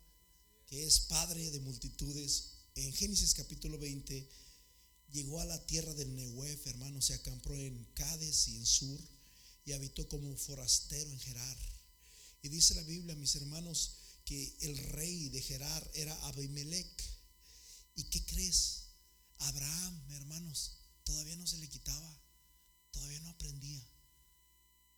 [0.66, 2.54] que es padre de multitudes.
[2.74, 4.28] En Génesis capítulo 20,
[5.12, 9.00] llegó a la tierra del Nehuef, hermano, se acampó en Cades y en Sur
[9.64, 11.58] y habitó como forastero en Gerar.
[12.42, 13.99] Y dice la Biblia, mis hermanos,
[14.30, 17.04] que el rey de Gerar era Abimelech.
[17.96, 18.92] ¿Y qué crees?
[19.38, 22.22] Abraham, hermanos, todavía no se le quitaba,
[22.92, 23.84] todavía no aprendía,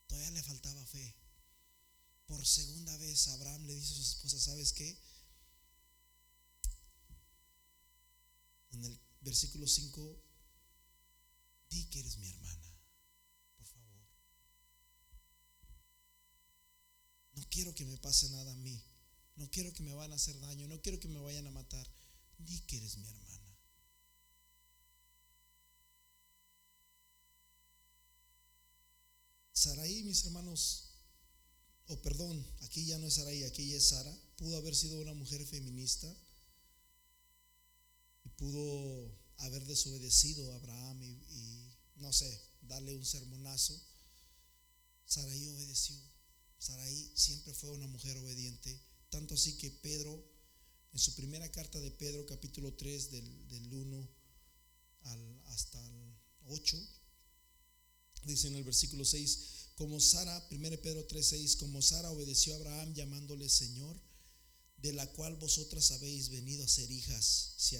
[0.06, 1.16] todavía le faltaba fe.
[2.26, 5.02] Por segunda vez Abraham le dice a su esposa, ¿sabes qué?
[8.72, 10.22] En el versículo 5,
[11.70, 12.76] di que eres mi hermana,
[13.56, 14.06] por favor.
[17.32, 18.91] No quiero que me pase nada a mí.
[19.42, 21.84] No quiero que me van a hacer daño, no quiero que me vayan a matar.
[22.38, 23.56] Di que eres mi hermana.
[29.52, 30.92] Saraí, mis hermanos,
[31.88, 35.12] o perdón, aquí ya no es Saraí, aquí ya es Sara, pudo haber sido una
[35.12, 36.06] mujer feminista
[38.24, 42.30] y pudo haber desobedecido a Abraham y, y no sé,
[42.60, 43.74] darle un sermonazo.
[45.04, 45.96] Saraí obedeció.
[46.60, 50.24] Saraí siempre fue una mujer obediente tanto así que Pedro,
[50.94, 54.08] en su primera carta de Pedro, capítulo 3, del, 1
[55.48, 56.14] hasta el
[56.48, 56.78] 8,
[58.24, 59.38] dice en el versículo 6,
[59.74, 64.00] como Sara, 1 Pedro 3, 6, como Sara obedeció a Abraham llamándole Señor,
[64.78, 67.76] de la cual vosotras habéis venido a ser hijas, si,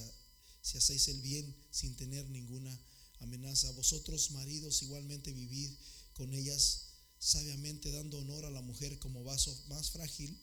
[0.61, 2.79] si hacéis el bien sin tener ninguna
[3.21, 3.73] amenaza.
[3.73, 5.73] Vosotros, maridos, igualmente vivid
[6.13, 10.39] con ellas sabiamente, dando honor a la mujer como vaso más frágil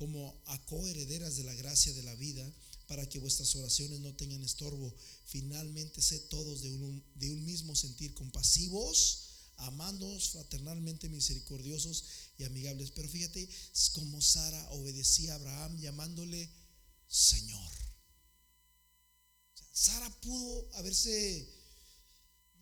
[0.00, 2.50] como a coherederas de la gracia de la vida,
[2.86, 4.96] para que vuestras oraciones no tengan estorbo.
[5.26, 9.26] Finalmente, sé todos de un, de un mismo sentir, compasivos,
[9.58, 12.04] amándoos fraternalmente, misericordiosos
[12.38, 12.92] y amigables.
[12.92, 13.46] Pero fíjate,
[13.92, 16.50] como Sara obedecía a Abraham llamándole
[17.06, 17.72] Señor.
[19.70, 21.46] Sara pudo haberse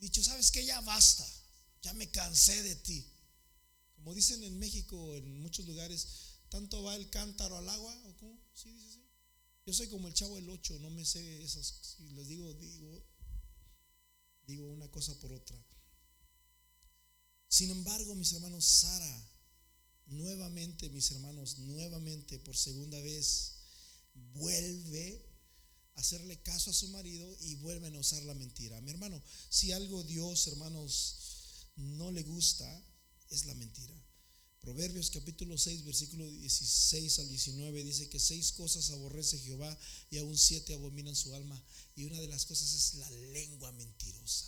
[0.00, 1.24] dicho, sabes que ya basta,
[1.82, 3.06] ya me cansé de ti.
[3.94, 6.08] Como dicen en México, en muchos lugares,
[6.48, 8.02] ¿Tanto va el cántaro al agua?
[8.06, 8.38] ¿O cómo?
[8.54, 9.04] ¿Sí dice así?
[9.66, 11.66] Yo soy como el chavo del 8, no me sé esas.
[11.66, 13.04] Si les digo, digo,
[14.46, 15.62] digo una cosa por otra.
[17.48, 19.30] Sin embargo, mis hermanos, Sara,
[20.06, 23.56] nuevamente, mis hermanos, nuevamente, por segunda vez,
[24.14, 25.26] vuelve
[25.96, 28.80] a hacerle caso a su marido y vuelven a usar la mentira.
[28.80, 32.84] Mi hermano, si algo Dios, hermanos, no le gusta,
[33.28, 33.94] es la mentira.
[34.68, 39.74] Proverbios capítulo 6, versículo 16 al 19 dice que seis cosas aborrece Jehová
[40.10, 41.58] y aún siete abominan su alma.
[41.96, 44.44] Y una de las cosas es la lengua mentirosa.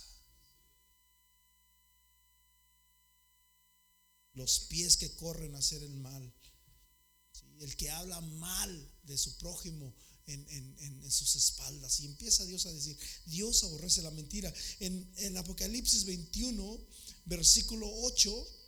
[4.35, 6.31] Los pies que corren a hacer el mal.
[7.59, 9.91] El que habla mal de su prójimo
[10.27, 11.99] en, en, sus espaldas.
[11.99, 12.95] Y empieza Dios a decir,
[13.25, 14.53] Dios aborrece la mentira.
[14.81, 16.79] En, en Apocalipsis 21,
[17.25, 18.60] versículo 8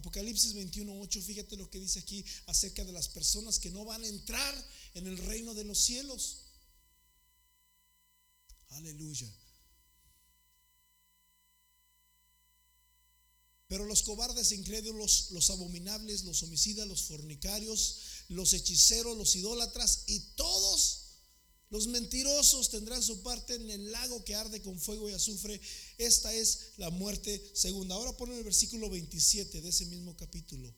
[0.00, 4.06] Apocalipsis 21:8, fíjate lo que dice aquí acerca de las personas que no van a
[4.08, 6.38] entrar en el reino de los cielos.
[8.70, 9.30] Aleluya.
[13.68, 17.98] Pero los cobardes, incrédulos, los abominables, los homicidas, los fornicarios,
[18.28, 21.09] los hechiceros, los idólatras y todos
[21.70, 25.60] los mentirosos tendrán su parte en el lago que arde con fuego y azufre.
[25.98, 27.94] Esta es la muerte segunda.
[27.94, 30.74] Ahora ponen el versículo 27 de ese mismo capítulo.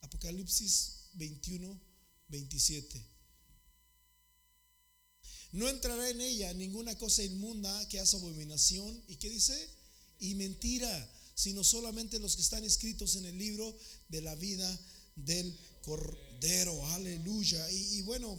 [0.00, 1.80] Apocalipsis 21,
[2.26, 3.06] 27.
[5.52, 9.00] No entrará en ella ninguna cosa inmunda que hace abominación.
[9.06, 9.56] ¿Y qué dice?
[10.18, 13.78] Y mentira, sino solamente los que están escritos en el libro
[14.08, 14.80] de la vida
[15.14, 16.84] del Cordero.
[16.88, 17.70] Aleluya.
[17.70, 18.36] Y, y bueno,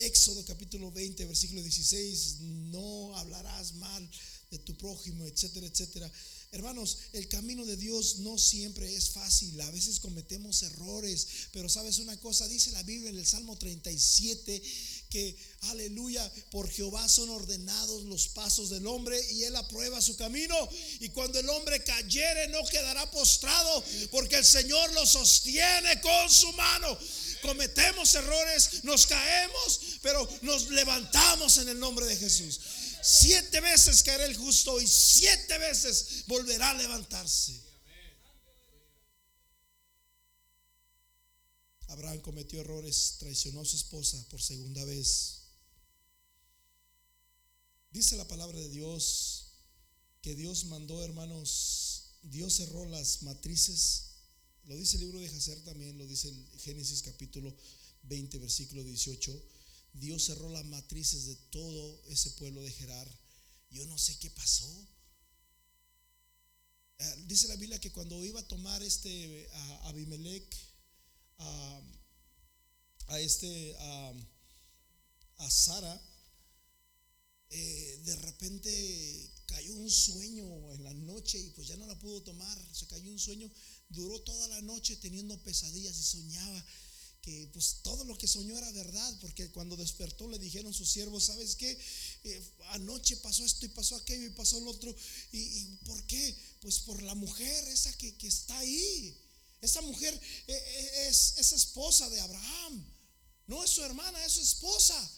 [0.00, 2.36] Éxodo capítulo 20, versículo 16,
[2.70, 4.10] no hablarás mal
[4.50, 6.10] de tu prójimo, etcétera, etcétera.
[6.52, 11.98] Hermanos, el camino de Dios no siempre es fácil, a veces cometemos errores, pero sabes
[11.98, 14.62] una cosa, dice la Biblia en el Salmo 37
[15.08, 20.56] que, aleluya, por Jehová son ordenados los pasos del hombre y él aprueba su camino.
[21.00, 26.52] Y cuando el hombre cayere no quedará postrado, porque el Señor lo sostiene con su
[26.52, 26.98] mano
[27.42, 32.60] cometemos errores, nos caemos, pero nos levantamos en el nombre de Jesús.
[33.02, 37.67] Siete veces caerá el justo y siete veces volverá a levantarse.
[41.88, 45.42] Abraham cometió errores, traicionó a su esposa por segunda vez.
[47.90, 49.52] Dice la palabra de Dios
[50.22, 54.08] que Dios mandó, hermanos, Dios cerró las matrices
[54.68, 57.56] lo dice el libro de Jacer también, lo dice el Génesis capítulo
[58.02, 59.42] 20, versículo 18.
[59.94, 63.08] Dios cerró las matrices de todo ese pueblo de Gerar.
[63.70, 64.86] Yo no sé qué pasó.
[66.98, 70.54] Ah, dice la Biblia que cuando iba a tomar este a Abimelech
[71.38, 76.02] a, este a, Sara,
[77.50, 82.22] eh, de repente cayó un sueño en la noche y pues ya no la pudo
[82.22, 82.58] tomar.
[82.74, 83.50] Se cayó un sueño
[83.90, 86.66] duró toda la noche teniendo pesadillas y soñaba
[87.22, 91.24] que pues todo lo que soñó era verdad, porque cuando despertó le dijeron sus siervos,
[91.24, 91.76] ¿sabes qué?
[92.24, 94.94] Eh, anoche pasó esto y pasó aquello y pasó lo otro.
[95.32, 96.36] ¿Y, por qué?
[96.60, 99.16] Pues por la mujer esa que, está ahí.
[99.60, 100.14] Esa mujer
[100.46, 102.94] eh, eh, es, es esposa de Abraham.
[103.46, 105.10] No es su hermana, es su esposa.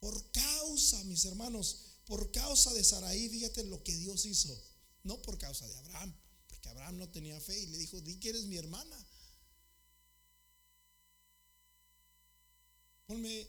[0.00, 4.58] Por causa, mis hermanos, por causa de Saraí, fíjate lo que Dios hizo.
[5.04, 6.14] No por causa de Abraham
[6.60, 9.06] que Abraham no tenía fe y le dijo, di que eres mi hermana.
[13.06, 13.48] Ponme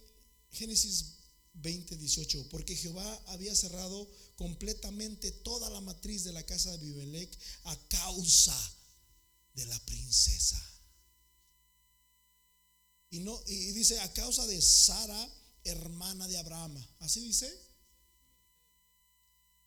[0.51, 1.17] Génesis
[1.53, 7.37] 20, 18, porque Jehová había cerrado completamente toda la matriz de la casa de Abimelech
[7.65, 8.75] a causa
[9.53, 10.61] de la princesa.
[13.09, 15.29] Y, no, y dice, a causa de Sara,
[15.65, 16.77] hermana de Abraham.
[16.99, 17.51] ¿Así dice?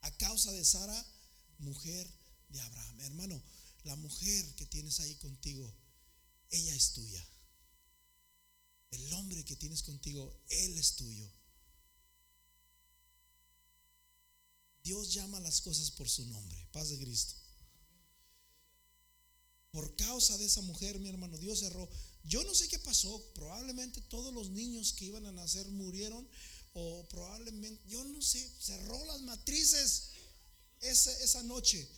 [0.00, 1.06] A causa de Sara,
[1.58, 2.10] mujer
[2.48, 3.00] de Abraham.
[3.02, 3.42] Hermano,
[3.84, 5.72] la mujer que tienes ahí contigo,
[6.50, 7.26] ella es tuya.
[8.90, 11.30] El hombre que tienes contigo, él es tuyo.
[14.84, 16.68] Dios llama las cosas por su nombre.
[16.72, 17.43] Paz de Cristo.
[19.74, 21.88] Por causa de esa mujer, mi hermano, Dios cerró.
[22.22, 23.20] Yo no sé qué pasó.
[23.34, 26.28] Probablemente todos los niños que iban a nacer murieron.
[26.74, 30.10] O probablemente, yo no sé, cerró las matrices
[30.80, 31.88] esa, esa noche.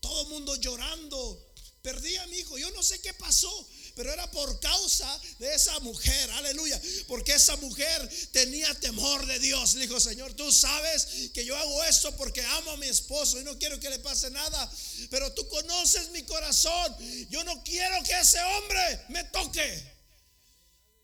[0.00, 1.52] Todo el mundo llorando.
[1.82, 2.56] Perdí a mi hijo.
[2.56, 6.30] Yo no sé qué pasó, pero era por causa de esa mujer.
[6.32, 6.80] Aleluya.
[7.08, 9.74] Porque esa mujer tenía temor de Dios.
[9.74, 13.44] Le dijo, Señor, tú sabes que yo hago esto porque amo a mi esposo y
[13.44, 14.72] no quiero que le pase nada.
[15.10, 16.96] Pero tú conoces mi corazón.
[17.30, 19.92] Yo no quiero que ese hombre me toque.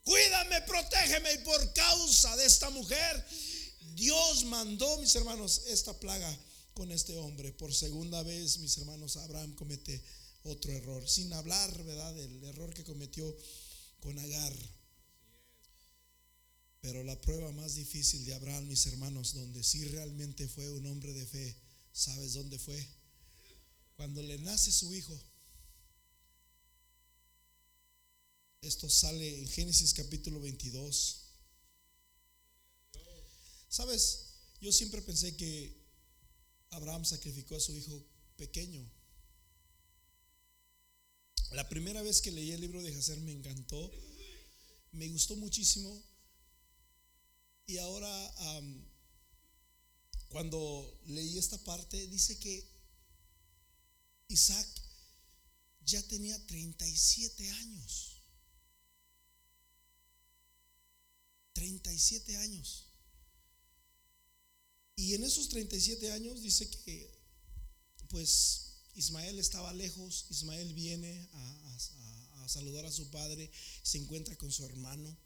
[0.05, 1.33] cuídame, protégeme.
[1.35, 3.27] Y por causa de esta mujer,
[3.95, 6.35] Dios mandó, mis hermanos, esta plaga
[6.73, 7.53] con este hombre.
[7.53, 10.01] Por segunda vez, mis hermanos, Abraham comete
[10.49, 13.37] otro error, sin hablar, ¿verdad?, del error que cometió
[14.01, 14.55] con Agar.
[16.81, 21.13] Pero la prueba más difícil de Abraham, mis hermanos, donde sí realmente fue un hombre
[21.13, 21.57] de fe,
[21.93, 22.87] ¿sabes dónde fue?
[23.97, 25.19] Cuando le nace su hijo.
[28.61, 31.25] Esto sale en Génesis capítulo 22.
[33.69, 34.27] ¿Sabes?
[34.61, 35.77] Yo siempre pensé que
[36.71, 38.05] Abraham sacrificó a su hijo
[38.37, 38.89] pequeño.
[41.53, 43.91] La primera vez que leí el libro de Hacer me encantó,
[44.93, 46.03] me gustó muchísimo.
[47.67, 48.35] Y ahora,
[50.29, 52.67] cuando leí esta parte, dice que
[54.29, 54.69] Isaac
[55.85, 58.23] ya tenía 37 años.
[61.55, 62.85] 37 años.
[64.97, 67.19] Y en esos 37 años dice que,
[68.11, 68.68] pues,
[68.99, 73.49] Ismael estaba lejos, Ismael viene a, saludar a su padre,
[73.83, 75.17] se encuentra con su hermano.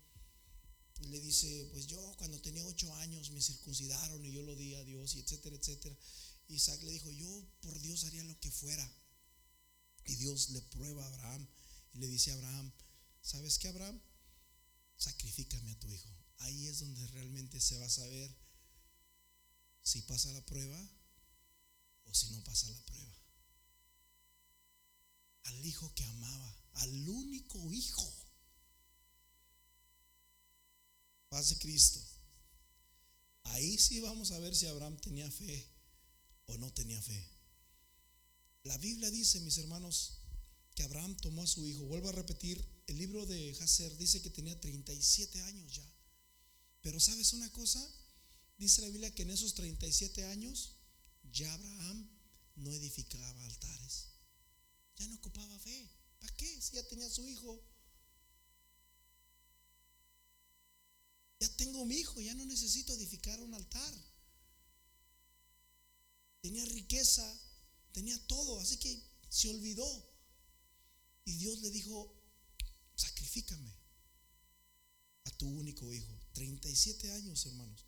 [1.09, 4.85] Le dice, pues yo cuando tenía ocho años me circuncidaron y yo lo di a
[4.85, 5.97] Dios y etcétera, etcétera.
[6.49, 8.87] Isaac le dijo, yo por Dios haría lo que fuera.
[10.05, 11.49] Y Dios le prueba a Abraham
[11.95, 12.73] y le dice a Abraham,
[13.23, 13.99] ¿sabes qué Abraham?
[14.99, 16.11] Sacrifícame a tu hijo.
[16.39, 18.37] Ahí es donde realmente se va a saber
[19.83, 20.91] si pasa la prueba
[22.05, 23.22] o si no pasa la prueba
[25.45, 28.13] al hijo que amaba, al único hijo.
[31.29, 32.01] Paz de Cristo.
[33.45, 35.69] Ahí sí vamos a ver si Abraham tenía fe
[36.47, 37.29] o no tenía fe.
[38.65, 40.19] La Biblia dice, mis hermanos,
[40.75, 41.85] que Abraham tomó a su hijo.
[41.85, 45.93] Vuelvo a repetir, el libro de Hazer dice que tenía 37 años ya.
[46.81, 47.81] Pero ¿sabes una cosa?
[48.59, 50.77] Dice la Biblia que en esos 37 años
[51.33, 52.09] ya Abraham
[52.57, 54.12] no edificaba altares.
[55.03, 55.91] Ya no ocupaba fe.
[56.21, 56.63] ¿Para qué?
[56.63, 57.61] Si ya tenía su hijo.
[61.41, 63.95] Ya tengo mi hijo, ya no necesito edificar un altar.
[66.41, 67.27] Tenía riqueza,
[67.91, 69.85] tenía todo, así que se olvidó.
[71.25, 72.15] Y Dios le dijo,
[72.95, 73.75] sacrifícame
[75.25, 76.17] a tu único hijo.
[76.35, 77.85] 37 años, hermanos.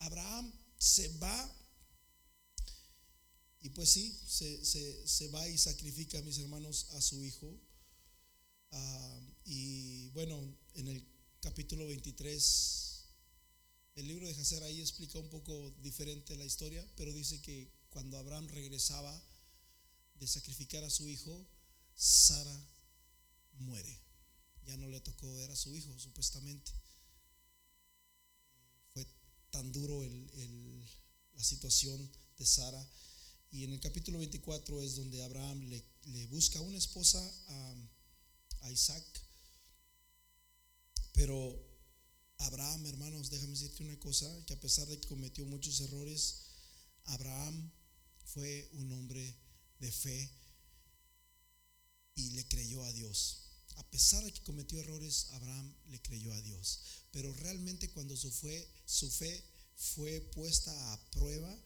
[0.00, 1.57] Abraham se va
[3.60, 7.60] y pues sí, se, va y sacrifica, mis hermanos, a su hijo.
[8.70, 10.38] Ah, y bueno,
[10.74, 11.04] en el
[11.40, 13.04] capítulo 23,
[13.96, 18.16] el libro de Jacer ahí explica un poco diferente la historia, pero dice que cuando
[18.18, 19.22] Abraham regresaba
[20.14, 21.44] de sacrificar a su hijo,
[21.96, 22.68] Sara
[23.58, 24.00] muere.
[24.66, 26.70] Ya no le tocó ver a su hijo, supuestamente.
[28.92, 29.04] Fue
[29.50, 30.00] tan duro
[31.34, 32.88] la situación de Sara
[33.50, 35.60] y en el capítulo 24 es donde Abraham
[36.04, 37.18] le, busca una esposa
[37.48, 39.04] a, Isaac.
[41.14, 41.58] Pero
[42.38, 46.42] Abraham, hermanos, déjame decirte una cosa, que a pesar de que cometió muchos errores,
[47.04, 47.72] Abraham
[48.26, 49.34] fue un hombre
[49.78, 50.30] de fe
[52.16, 53.44] y le creyó a Dios.
[53.76, 56.80] A pesar de que cometió errores, Abraham le creyó a Dios.
[57.12, 59.42] Pero realmente cuando su, fue, su fe
[59.76, 61.56] fue puesta a prueba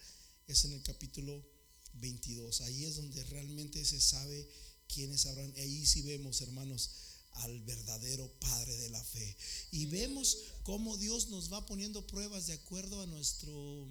[0.46, 1.51] es en el capítulo
[1.94, 2.60] 22.
[2.62, 4.48] Ahí es donde realmente se sabe
[4.88, 5.52] quiénes habrán.
[5.56, 6.90] Ahí sí vemos, hermanos,
[7.32, 9.36] al verdadero Padre de la fe.
[9.70, 13.88] Y vemos cómo Dios nos va poniendo pruebas de acuerdo a nuestro...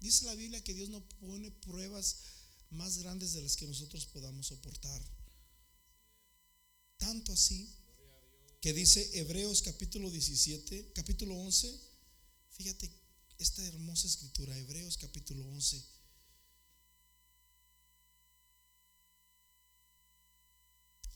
[0.00, 2.16] Dice la Biblia que Dios no pone pruebas
[2.70, 5.02] más grandes de las que nosotros podamos soportar.
[6.96, 7.68] Tanto así
[8.60, 11.80] que dice Hebreos capítulo 17, capítulo 11.
[12.50, 12.90] Fíjate
[13.38, 15.99] esta hermosa escritura, Hebreos capítulo 11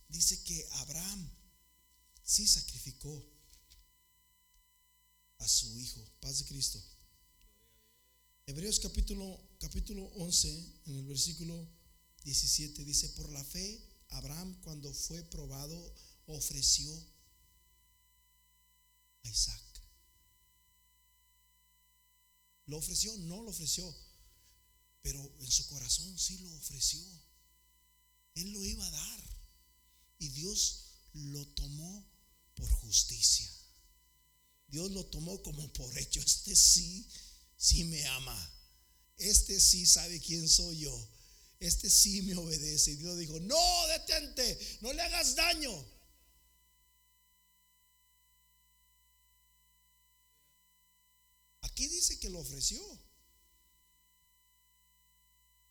[0.09, 1.31] dice que Abraham
[2.23, 3.25] sí sacrificó
[5.39, 6.83] a su hijo, paz de Cristo.
[8.47, 11.69] Hebreos capítulo, capítulo 11, en el versículo
[12.25, 15.95] 17, dice, por la fe, Abraham cuando fue probado
[16.27, 16.93] ofreció
[19.25, 19.63] a Isaac.
[22.67, 23.17] ¿Lo ofreció?
[23.19, 23.95] No lo ofreció,
[25.03, 27.05] pero en su corazón sí lo ofreció.
[28.35, 29.34] Él lo iba a dar.
[30.25, 32.03] Y Dios lo tomó
[32.55, 33.47] por justicia.
[34.69, 36.19] Dios lo tomó como por hecho.
[36.19, 37.07] Este sí,
[37.59, 38.53] sí me ama.
[39.19, 41.09] Este sí sabe quién soy yo.
[41.61, 42.93] Este sí me obedece.
[42.93, 45.87] Y Dios dijo, no, detente, no le hagas daño.
[51.61, 52.81] Aquí dice que lo ofreció.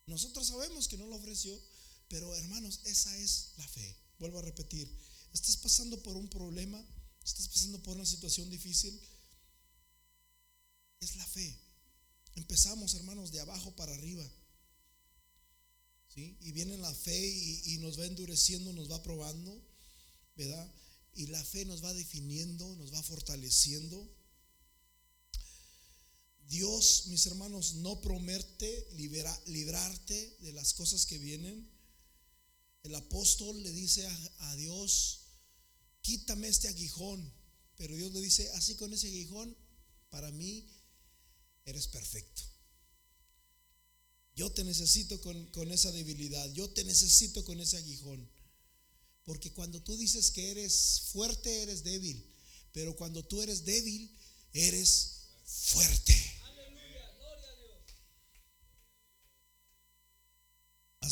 [0.05, 1.59] Nosotros sabemos que no lo ofreció,
[2.07, 4.02] pero hermanos, esa es la fe.
[4.23, 4.87] Vuelvo a repetir,
[5.33, 6.81] estás pasando por un problema,
[7.25, 8.97] estás pasando por una situación difícil,
[11.01, 11.59] es la fe.
[12.35, 14.25] Empezamos, hermanos, de abajo para arriba.
[16.15, 16.37] ¿Sí?
[16.39, 17.19] Y viene la fe
[17.65, 19.61] y, nos va endureciendo, nos va probando,
[20.37, 20.73] ¿verdad?
[21.15, 24.09] Y la fe nos va definiendo, nos va fortaleciendo.
[26.47, 28.87] Dios, mis hermanos, no promete
[29.47, 31.72] librarte de las cosas que vienen.
[32.83, 34.05] El apóstol le dice
[34.39, 35.21] a, Dios,
[36.01, 37.33] quítame este aguijón.
[37.77, 39.55] Pero Dios le dice, así con ese aguijón,
[40.09, 40.67] para mí
[41.65, 42.43] eres perfecto.
[44.35, 48.29] Yo te necesito con, con, esa debilidad, yo te necesito con ese aguijón.
[49.23, 52.25] Porque cuando tú dices que eres fuerte, eres débil.
[52.73, 54.11] Pero cuando tú eres débil,
[54.51, 56.32] eres fuerte.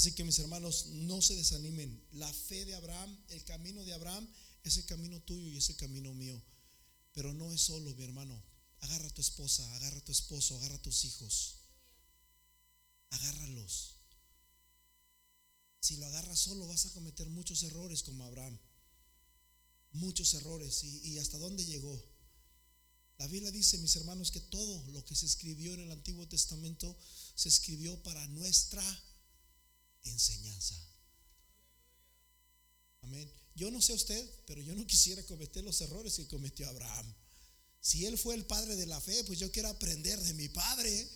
[0.01, 2.03] Así que mis hermanos, no se desanimen.
[2.13, 4.27] La fe de Abraham, el camino de Abraham
[4.63, 6.41] es el camino tuyo y es el camino mío.
[7.13, 8.43] Pero no es solo, mi hermano.
[8.79, 11.57] Agarra a tu esposa, agarra a tu esposo, agarra a tus hijos.
[13.11, 13.97] Agárralos.
[15.81, 18.57] Si lo agarras solo vas a cometer muchos errores como Abraham.
[19.91, 20.83] Muchos errores.
[20.83, 22.03] ¿Y, hasta dónde llegó?
[23.19, 26.97] La Biblia dice, mis hermanos, que todo lo que se escribió en el Antiguo Testamento
[27.35, 28.81] se escribió para nuestra
[30.03, 30.75] enseñanza.
[33.01, 33.31] Amén.
[33.55, 37.13] Yo no sé usted, pero yo no quisiera cometer los errores que cometió Abraham.
[37.79, 41.09] Si él fue el padre de la fe, pues yo quiero aprender de mi padre.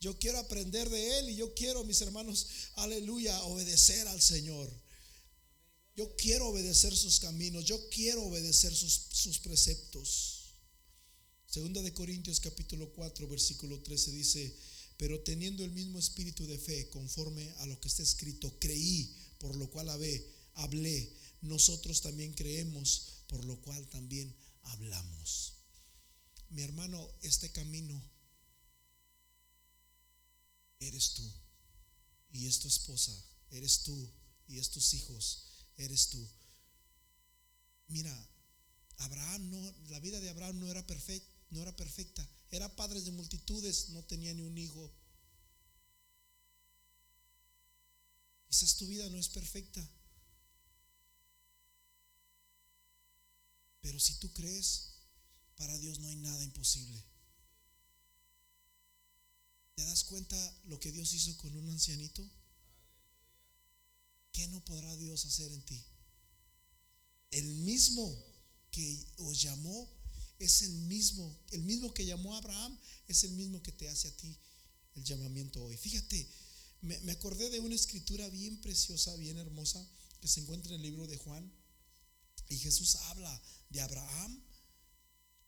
[0.00, 2.46] Yo quiero aprender de Él y yo quiero, mis hermanos,
[2.76, 4.70] aleluya, obedecer al Señor.
[5.96, 10.54] Yo quiero obedecer sus caminos, yo quiero obedecer sus, sus preceptos.
[11.48, 14.56] Segunda de Corintios capítulo 4, versículo 13 dice,
[14.98, 19.54] pero teniendo el mismo espíritu de fe, conforme a lo que está escrito, creí, por
[19.54, 21.16] lo cual hablé, hablé.
[21.40, 25.54] Nosotros también creemos, por lo cual también hablamos.
[26.50, 28.02] Mi hermano, este camino
[30.80, 31.32] eres tú
[32.32, 33.12] y es tu esposa,
[33.52, 34.12] eres tú
[34.48, 35.44] y es tus hijos,
[35.76, 36.28] eres tú.
[37.86, 38.28] Mira,
[38.96, 42.28] Abraham no, la vida de Abraham no era perfecta, no era perfecta.
[42.50, 44.90] Era padre de multitudes, no tenía ni un hijo.
[48.48, 49.86] Quizás tu vida no es perfecta.
[53.82, 54.94] Pero si tú crees,
[55.56, 57.02] para Dios no hay nada imposible.
[59.74, 62.28] ¿Te das cuenta lo que Dios hizo con un ancianito?
[64.32, 65.84] ¿Qué no podrá Dios hacer en ti?
[67.30, 68.24] El mismo
[68.70, 69.97] que os llamó
[70.38, 74.08] es el mismo, el mismo que llamó a Abraham es el mismo que te hace
[74.08, 74.38] a ti
[74.94, 75.76] el llamamiento hoy.
[75.76, 76.28] Fíjate,
[76.82, 79.84] me, me acordé de una escritura bien preciosa, bien hermosa,
[80.20, 81.52] que se encuentra en el libro de Juan.
[82.48, 84.42] Y Jesús habla de Abraham.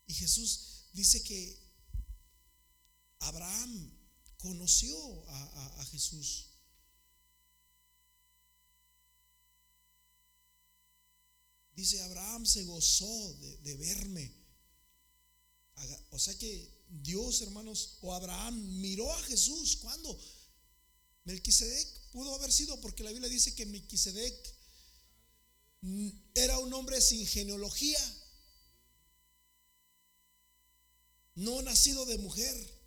[0.06, 1.58] Y Jesús dice que
[3.20, 3.92] Abraham
[4.38, 4.96] conoció
[5.28, 6.48] a, Jesús.
[11.74, 14.39] Dice, Abraham se gozó de, verme.
[16.10, 19.76] O sea que Dios, hermanos, o Abraham miró a Jesús.
[19.76, 20.18] cuando
[21.24, 24.54] Melquisedec pudo haber sido, porque la Biblia dice que Melquisedec
[26.34, 27.98] era un hombre sin genealogía,
[31.36, 32.80] no nacido de mujer.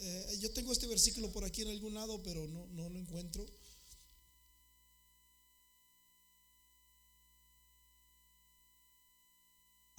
[0.00, 3.46] Eh, yo tengo este versículo por aquí en algún lado, pero no, no lo encuentro.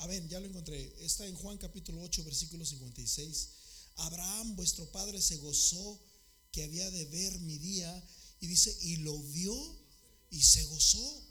[0.01, 0.95] A ver, ya lo encontré.
[1.05, 3.49] Está en Juan capítulo 8, versículo 56.
[3.97, 6.01] Abraham, vuestro padre, se gozó
[6.51, 8.09] que había de ver mi día.
[8.39, 9.53] Y dice, y lo vio
[10.31, 11.27] y se gozó.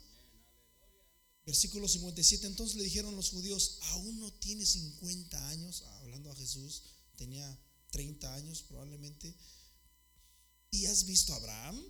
[1.45, 2.47] Versículo 57.
[2.47, 6.83] Entonces le dijeron los judíos, aún no tiene 50 años, hablando a Jesús,
[7.17, 9.35] tenía 30 años probablemente.
[10.69, 11.83] ¿Y has visto a Abraham?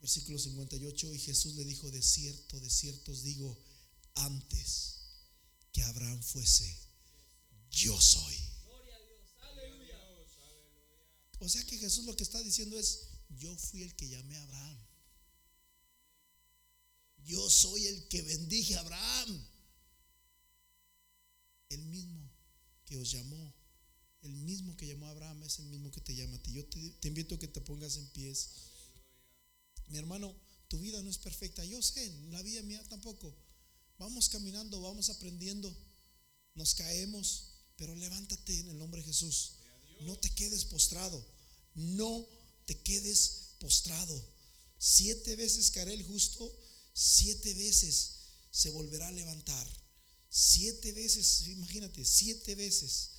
[0.00, 3.58] Versículo 58, y Jesús le dijo, de cierto, de cierto os digo,
[4.16, 4.97] antes
[5.72, 6.76] que Abraham fuese,
[7.70, 8.36] yo soy.
[11.40, 14.42] O sea que Jesús lo que está diciendo es, yo fui el que llamé a
[14.42, 14.78] Abraham.
[17.24, 19.46] Yo soy el que bendije a Abraham.
[21.68, 22.28] El mismo
[22.86, 23.54] que os llamó
[24.22, 26.52] el mismo que llamó a Abraham es el mismo que te llama a ti.
[26.52, 28.50] Yo te, invito a que te pongas en pies.
[29.88, 30.34] Mi hermano,
[30.68, 31.64] tu vida no es perfecta.
[31.64, 33.34] Yo sé, la vida mía tampoco.
[33.98, 35.74] Vamos caminando, vamos aprendiendo.
[36.54, 37.44] Nos caemos,
[37.76, 39.52] Pero levántate en el nombre de Jesús.
[40.00, 41.24] No te quedes postrado.
[41.74, 42.26] No
[42.66, 44.24] te quedes postrado.
[44.78, 46.52] Siete veces caerá el justo,
[46.92, 48.10] siete veces
[48.50, 49.66] se volverá a levantar.
[50.30, 53.10] Siete veces, imagínate, siete veces.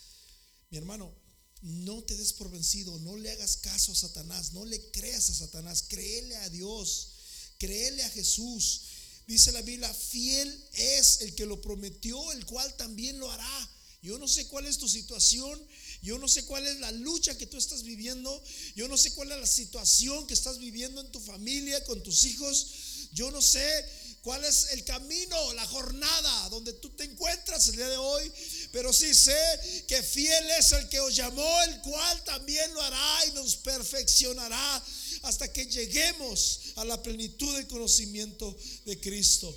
[0.70, 1.14] Mi hermano,
[1.62, 5.36] no te des por vencido, no le hagas caso a Satanás, no le creas a
[5.36, 7.14] Satanás, créele a Dios,
[7.58, 8.82] créele a Jesús.
[9.30, 13.70] Dice la Biblia, fiel es el que lo prometió, el cual también lo hará.
[14.02, 15.62] Yo no sé cuál es tu situación,
[16.02, 18.44] yo no sé cuál es la lucha que tú estás viviendo,
[18.76, 22.24] yo no sé cuál es la situación que estás viviendo en tu familia, con tus
[22.24, 23.86] hijos, yo no sé
[24.22, 28.32] cuál es el camino, la jornada donde tú te encuentras el día de hoy,
[28.72, 33.26] pero sí sé que fiel es el que os llamó, el cual también lo hará
[33.28, 34.84] y nos perfeccionará
[35.24, 38.56] hasta que lleguemos a la plenitud del conocimiento
[38.86, 39.56] de Cristo.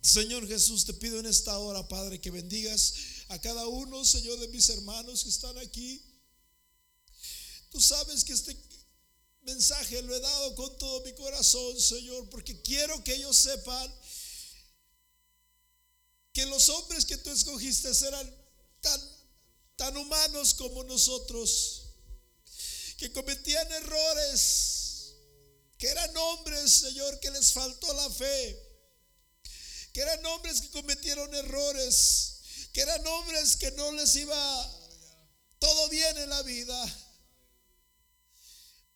[0.00, 2.94] Señor Jesús, te pido en esta hora, Padre, que bendigas
[3.28, 6.02] a cada uno, Señor, de mis hermanos que están aquí.
[7.70, 8.56] Tú sabes que este
[9.44, 13.94] mensaje lo he dado con todo mi corazón, Señor, porque quiero que ellos sepan
[16.32, 18.28] que los hombres que tú escogiste serán
[18.80, 19.00] tan,
[19.76, 21.82] tan humanos como nosotros,
[22.98, 25.14] que cometían errores,
[25.78, 28.58] que eran hombres, Señor, que les faltó la fe,
[29.92, 32.40] que eran hombres que cometieron errores,
[32.72, 34.80] que eran hombres que no les iba
[35.58, 37.03] todo bien en la vida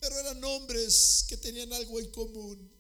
[0.01, 2.73] pero eran hombres que tenían algo en común.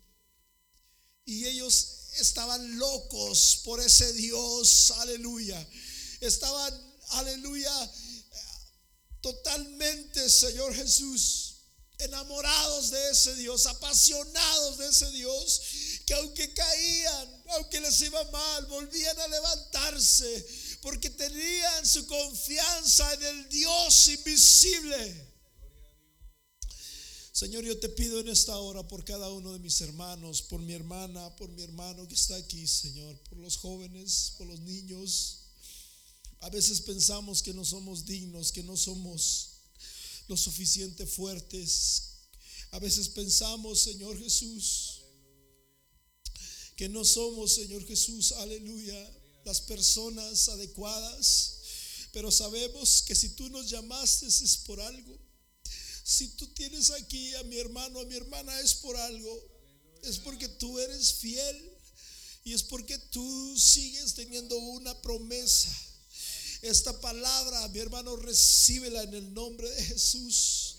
[1.24, 5.68] Y ellos estaban locos por ese Dios, aleluya.
[6.20, 7.92] Estaban, aleluya,
[9.20, 11.56] totalmente, Señor Jesús,
[11.98, 15.60] enamorados de ese Dios, apasionados de ese Dios,
[16.06, 20.46] que aunque caían, aunque les iba mal, volvían a levantarse,
[20.80, 25.27] porque tenían su confianza en el Dios invisible.
[27.38, 30.72] Señor, yo te pido en esta hora por cada uno de mis hermanos, por mi
[30.72, 35.42] hermana, por mi hermano que está aquí, Señor, por los jóvenes, por los niños.
[36.40, 39.50] A veces pensamos que no somos dignos, que no somos
[40.26, 42.14] lo suficiente fuertes.
[42.72, 45.02] A veces pensamos, Señor Jesús,
[46.74, 49.12] que no somos, Señor Jesús, aleluya,
[49.44, 51.60] las personas adecuadas.
[52.12, 55.27] Pero sabemos que si tú nos llamaste es por algo.
[56.08, 59.44] Si tú tienes aquí a mi hermano, a mi hermana, es por algo.
[60.02, 61.72] Es porque tú eres fiel
[62.44, 65.68] y es porque tú sigues teniendo una promesa.
[66.62, 70.76] Esta palabra, mi hermano, recíbela en el nombre de Jesús.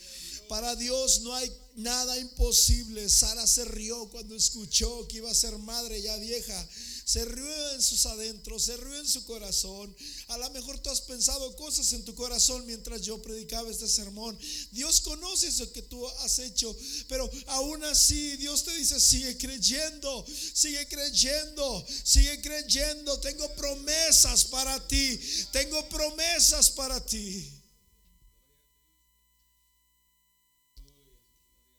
[0.47, 3.07] Para Dios no hay nada imposible.
[3.07, 6.69] Sara se rió cuando escuchó que iba a ser madre ya vieja
[7.09, 9.95] se rió en sus adentros, se rió en su corazón.
[10.27, 14.37] A lo mejor tú has pensado cosas en tu corazón mientras yo predicaba este sermón.
[14.69, 16.77] Dios conoce eso que tú has hecho,
[17.07, 20.23] pero aún así Dios te dice, sigue creyendo,
[20.53, 23.19] sigue creyendo, sigue creyendo.
[23.21, 25.19] Tengo promesas para ti,
[25.51, 27.51] tengo promesas para ti.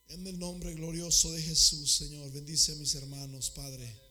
[0.09, 4.10] En el nombre glorioso de Jesús, Señor, bendice a mis hermanos, Padre.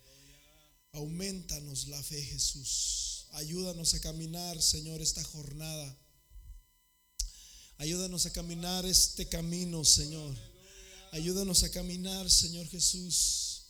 [0.92, 3.28] Aumentanos la fe, Jesús.
[3.32, 5.98] Ayúdanos a caminar, Señor, esta jornada.
[7.78, 10.36] Ayúdanos a caminar este camino, Señor.
[11.12, 13.68] Ayúdanos a caminar, Señor Jesús,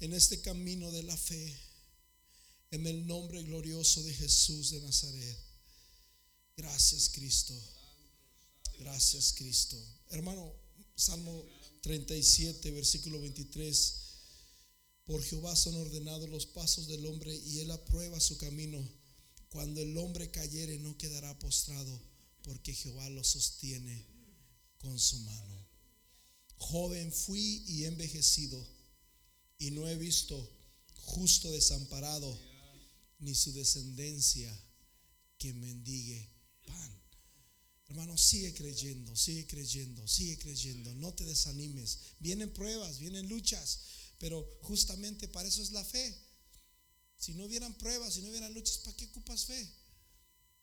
[0.00, 1.56] en este camino de la fe.
[2.70, 5.38] En el nombre glorioso de Jesús de Nazaret.
[6.56, 7.54] Gracias, Cristo.
[8.80, 9.76] Gracias, Cristo.
[10.10, 10.52] Hermano,
[10.96, 11.44] Salmo
[11.82, 14.03] 37, versículo 23.
[15.04, 18.82] Por Jehová son ordenados los pasos del hombre y él aprueba su camino.
[19.50, 22.00] Cuando el hombre cayere no quedará postrado,
[22.42, 24.06] porque Jehová lo sostiene
[24.78, 25.68] con su mano.
[26.56, 28.66] Joven fui y envejecido,
[29.58, 30.50] y no he visto
[30.94, 32.38] justo desamparado,
[33.18, 34.52] ni su descendencia
[35.38, 36.30] que mendigue
[36.66, 37.02] pan.
[37.86, 40.94] Hermano, sigue creyendo, sigue creyendo, sigue creyendo.
[40.94, 41.98] No te desanimes.
[42.18, 43.80] Vienen pruebas, vienen luchas.
[44.18, 46.16] Pero justamente para eso es la fe.
[47.18, 49.72] Si no hubieran pruebas, si no hubieran luchas, ¿para qué ocupas fe?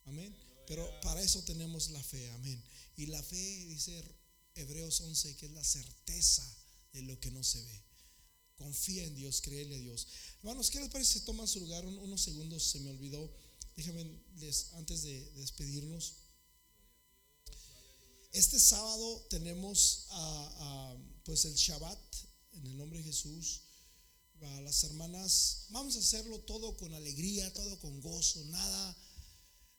[0.06, 0.36] Amén.
[0.68, 2.64] Pero para eso tenemos la fe, amén.
[2.98, 4.03] Y la fe, dice
[4.56, 6.48] Hebreos 11, que es la certeza
[6.94, 7.84] de lo que no se ve.
[8.56, 10.07] Confía en Dios, créele a Dios.
[10.40, 12.64] Hermanos, ¿qué les parece si toman su lugar unos segundos?
[12.64, 13.34] Se me olvidó.
[13.76, 14.22] Déjenme
[14.73, 16.14] antes de despedirnos.
[18.34, 20.07] Este sábado tenemos
[21.23, 21.99] pues el Shabbat
[22.53, 23.61] en el nombre de Jesús.
[24.41, 28.98] A las hermanas, vamos a hacerlo todo con alegría, todo con gozo, nada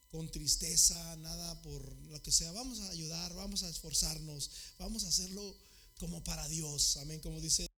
[0.08, 2.52] con tristeza, nada por lo que sea.
[2.52, 5.56] Vamos a ayudar, vamos a esforzarnos, vamos a hacerlo
[5.98, 6.96] como para Dios.
[6.98, 7.71] Amén, como dice